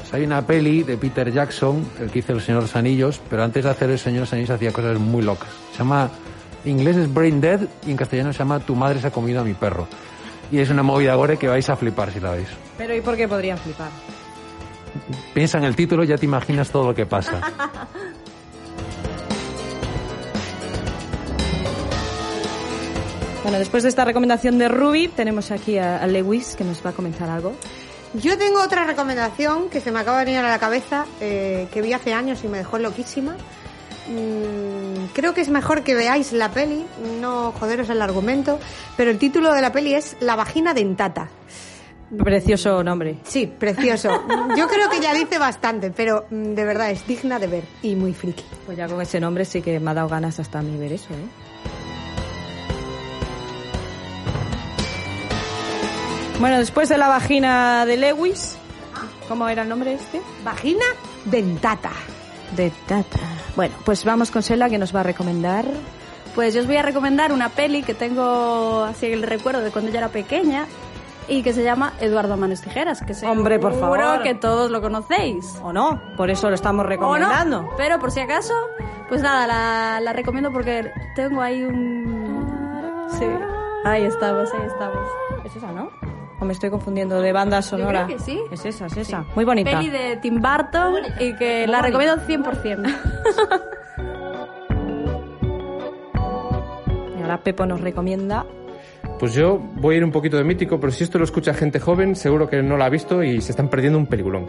[0.00, 3.20] Pues hay una peli de Peter Jackson, el que hizo El Señor de los Anillos,
[3.30, 5.48] pero antes de hacer El Señor de los Anillos hacía cosas muy locas.
[5.72, 6.10] Se llama,
[6.64, 9.40] en inglés es Brain Dead y en castellano se llama Tu madre se ha comido
[9.40, 9.86] a mi perro.
[10.52, 12.48] Y es una movida gore que vais a flipar si la veis.
[12.76, 13.88] pero ¿y por qué podrían flipar?
[15.32, 17.40] Piensa en el título y ya te imaginas todo lo que pasa.
[23.42, 26.90] Bueno, después de esta recomendación de Ruby, tenemos aquí a, a Lewis que nos va
[26.90, 27.54] a comentar algo.
[28.14, 31.80] Yo tengo otra recomendación que se me acaba de venir a la cabeza, eh, que
[31.80, 33.36] vi hace años y me dejó loquísima.
[34.10, 36.84] Mm, creo que es mejor que veáis la peli,
[37.20, 38.58] no joderos el argumento,
[38.96, 41.28] pero el título de la peli es La vagina dentata.
[42.18, 43.18] Precioso nombre.
[43.22, 44.08] Sí, precioso.
[44.56, 47.94] Yo creo que ya dice bastante, pero mm, de verdad es digna de ver y
[47.94, 48.44] muy friki.
[48.66, 50.92] Pues ya con ese nombre sí que me ha dado ganas hasta a mí ver
[50.92, 51.28] eso, ¿eh?
[56.40, 58.56] Bueno, después de la vagina de Lewis,
[59.28, 60.20] ¿cómo era el nombre este?
[60.42, 60.86] Vagina
[61.26, 61.92] dentata.
[62.56, 63.18] Dentata.
[63.56, 65.64] Bueno, pues vamos con Sela que nos va a recomendar.
[66.34, 69.90] Pues yo os voy a recomendar una peli que tengo así el recuerdo de cuando
[69.90, 70.66] yo era pequeña
[71.28, 74.22] y que se llama Eduardo Manos Tijeras, que Hombre, por favor.
[74.22, 75.58] que todos lo conocéis.
[75.62, 76.00] ¿O no?
[76.16, 77.62] Por eso lo estamos ¿O recomendando.
[77.62, 77.70] no?
[77.76, 78.54] Pero por si acaso,
[79.08, 83.06] pues nada, la, la recomiendo porque tengo ahí un...
[83.18, 83.26] Sí,
[83.84, 85.06] ahí estamos, ahí estamos.
[85.44, 85.90] Es esa, ¿no?
[86.40, 88.06] ¿O me estoy confundiendo de banda sonora?
[88.06, 88.40] creo que sí.
[88.50, 89.24] Es esa, es esa.
[89.34, 89.70] Muy bonita.
[89.72, 92.78] Peli de Tim Burton y que la recomiendo 100%.
[97.14, 98.46] Mira, Ahora Pepo nos recomienda
[99.18, 101.78] Pues yo voy a ir un poquito de mítico, pero si esto lo escucha gente
[101.78, 104.46] joven, seguro que no la ha visto y se están perdiendo un peliculón.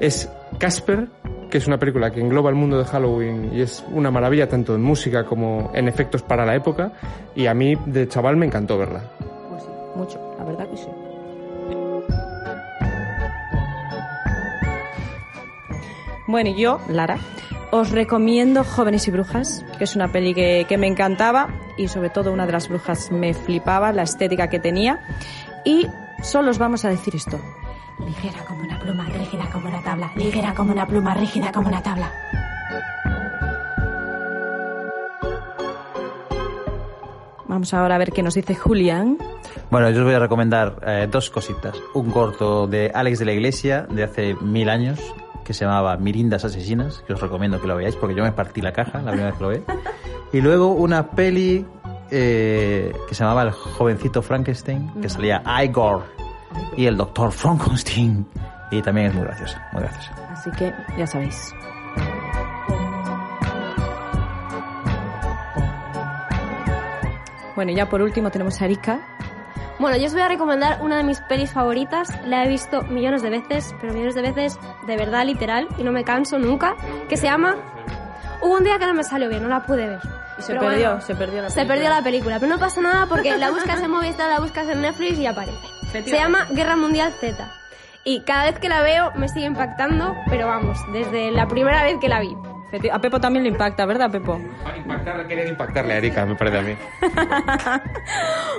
[0.00, 0.28] Es
[0.58, 1.06] Casper,
[1.50, 4.74] que es una película que engloba el mundo de Halloween y es una maravilla tanto
[4.74, 6.92] en música como en efectos para la época.
[7.36, 9.02] Y a mí, de chaval, me encantó verla.
[9.50, 10.88] Pues sí, mucho, la verdad que sí.
[16.28, 17.16] Bueno, y yo, Lara,
[17.70, 21.48] os recomiendo Jóvenes y Brujas, que es una peli que, que me encantaba
[21.78, 25.00] y sobre todo una de las brujas me flipaba, la estética que tenía.
[25.64, 25.86] Y
[26.22, 27.40] solo os vamos a decir esto.
[28.04, 30.12] Ligera como una pluma, rígida como una tabla.
[30.16, 32.12] Ligera como una pluma, rígida como una tabla.
[37.46, 39.16] Vamos ahora a ver qué nos dice Julián.
[39.70, 41.74] Bueno, yo os voy a recomendar eh, dos cositas.
[41.94, 45.00] Un corto de Alex de la Iglesia de hace mil años
[45.44, 48.60] que se llamaba Mirindas Asesinas, que os recomiendo que lo veáis porque yo me partí
[48.60, 49.62] la caja la primera vez que lo vi.
[50.32, 51.64] Y luego una peli
[52.10, 56.04] eh, que se llamaba El jovencito Frankenstein, que salía Igor
[56.76, 58.26] y el doctor Frankenstein.
[58.70, 60.12] Y también es muy graciosa, muy graciosa.
[60.30, 61.52] Así que ya sabéis.
[67.56, 69.17] Bueno, y ya por último tenemos a Erika.
[69.78, 72.08] Bueno, yo os voy a recomendar una de mis pelis favoritas.
[72.26, 75.92] La he visto millones de veces, pero millones de veces de verdad literal y no
[75.92, 76.74] me canso nunca.
[77.08, 77.56] Que se llama.
[78.42, 80.00] Hubo un día que no me salió bien, no la pude ver.
[80.38, 81.74] Y se Pero perdió, bueno, se perdió la Se película.
[81.74, 84.82] perdió la película, pero no pasa nada porque la buscas en Movistar, la buscas en
[84.82, 85.58] Netflix y aparece.
[85.92, 87.36] Se llama Guerra Mundial Z.
[88.04, 91.98] Y cada vez que la veo me sigue impactando, pero vamos, desde la primera vez
[92.00, 92.36] que la vi.
[92.92, 94.38] A Pepo también le impacta, ¿verdad, Pepo?
[94.76, 96.74] Impactarle, quería impactarle a Erika, me parece a mí.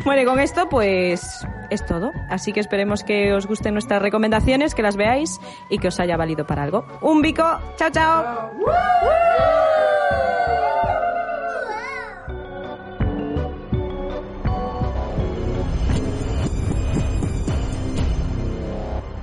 [0.06, 2.12] Bueno, y con esto pues es todo.
[2.30, 5.40] Así que esperemos que os gusten nuestras recomendaciones, que las veáis
[5.70, 6.86] y que os haya valido para algo.
[7.02, 7.44] Un bico,
[7.76, 8.52] chao, chao.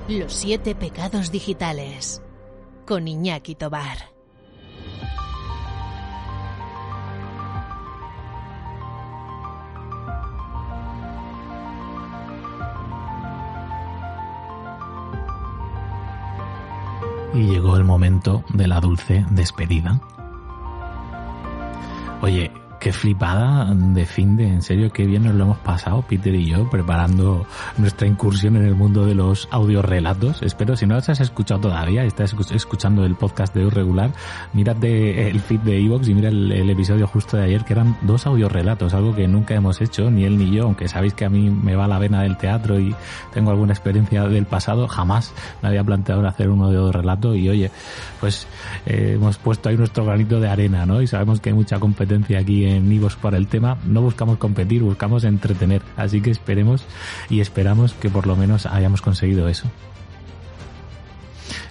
[0.07, 2.21] Los siete pecados digitales.
[2.85, 4.16] Con Iñaki Tobar.
[17.37, 20.01] Y llegó el momento de la dulce despedida.
[22.23, 26.33] Oye, qué flipada de fin de, en serio, qué bien nos lo hemos pasado, Peter
[26.35, 27.45] y yo, preparando
[27.77, 30.43] nuestra incursión en el mundo de los audiorelatos.
[30.43, 34.11] Espero, si no los has escuchado todavía estás escu- escuchando el podcast de Irregular,
[34.53, 37.97] mírate el feed de Evox y mira el, el episodio justo de ayer, que eran
[38.03, 41.29] dos audiorelatos, algo que nunca hemos hecho, ni él ni yo, aunque sabéis que a
[41.29, 42.95] mí me va la vena del teatro y
[43.33, 47.71] tengo alguna experiencia del pasado, jamás me había planteado hacer un audiorelato y oye,
[48.19, 48.47] pues
[48.85, 51.01] eh, hemos puesto ahí nuestro granito de arena, ¿no?
[51.01, 53.77] Y sabemos que hay mucha competencia aquí en Ivos para el tema.
[53.85, 55.81] No buscamos competir, buscamos entretener.
[55.95, 56.85] Así que esperemos
[57.29, 59.69] y esperamos que por lo menos hayamos conseguido eso.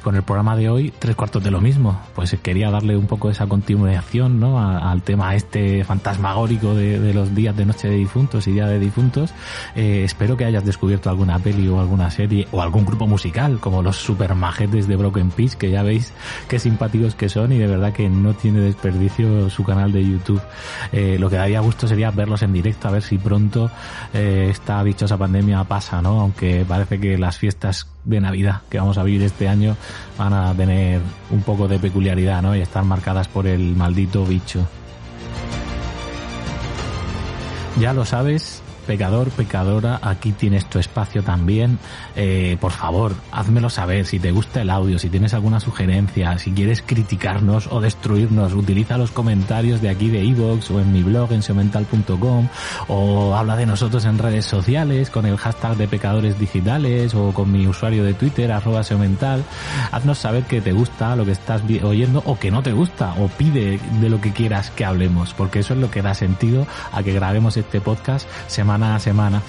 [0.07, 2.01] Con el programa de hoy, tres cuartos de lo mismo.
[2.15, 4.61] Pues quería darle un poco esa continuación ¿no?
[4.61, 9.35] Al tema este fantasmagórico de, los días de noche de difuntos y día de difuntos.
[9.75, 13.83] Eh, espero que hayas descubierto alguna peli o alguna serie o algún grupo musical, como
[13.83, 16.13] los supermajetes de Broken Peace, que ya veis
[16.47, 20.41] qué simpáticos que son y de verdad que no tiene desperdicio su canal de YouTube.
[20.93, 23.73] Eh, lo que daría gusto sería verlos en directo, a ver si pronto
[24.15, 26.21] eh, esta dichosa pandemia pasa, ¿no?
[26.21, 29.77] Aunque parece que las fiestas de Navidad que vamos a vivir este año
[30.17, 31.01] van a tener
[31.31, 32.57] un poco de peculiaridad, ¿no?
[32.57, 34.67] Y están marcadas por el maldito bicho.
[37.79, 41.79] Ya lo sabes, pecador, pecadora, aquí tienes tu espacio también.
[42.15, 46.53] Eh, por favor, házmelo saber si te gusta el audio, si tienes alguna sugerencia, si
[46.53, 51.33] quieres criticarnos o destruirnos, utiliza los comentarios de aquí de iVoox o en mi blog
[51.33, 52.49] en seomental.com
[52.89, 57.53] o habla de nosotros en redes sociales con el hashtag de pecadores digitales o con
[57.53, 59.45] mi usuario de Twitter arroba seomental.
[59.93, 63.29] Haznos saber que te gusta lo que estás oyendo o que no te gusta o
[63.29, 67.03] pide de lo que quieras que hablemos porque eso es lo que da sentido a
[67.03, 68.29] que grabemos este podcast
[68.77, 69.43] semana a semana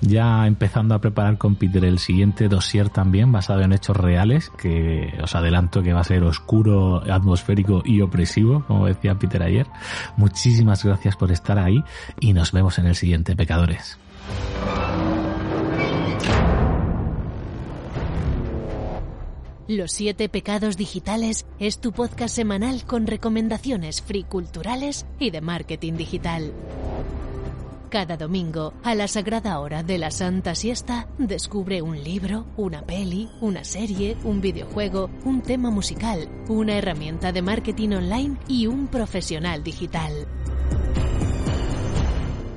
[0.00, 5.14] ya empezando a preparar con Peter el siguiente dossier también basado en hechos reales que
[5.22, 9.68] os adelanto que va a ser oscuro, atmosférico y opresivo como decía Peter ayer
[10.16, 11.84] muchísimas gracias por estar ahí
[12.18, 13.96] y nos vemos en el siguiente Pecadores
[19.68, 25.94] Los siete pecados digitales es tu podcast semanal con recomendaciones free culturales y de marketing
[25.94, 26.52] digital.
[27.90, 33.30] Cada domingo, a la sagrada hora de la Santa Siesta, descubre un libro, una peli,
[33.40, 39.62] una serie, un videojuego, un tema musical, una herramienta de marketing online y un profesional
[39.62, 40.26] digital.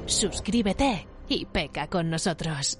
[0.07, 2.79] Suscríbete y peca con nosotros.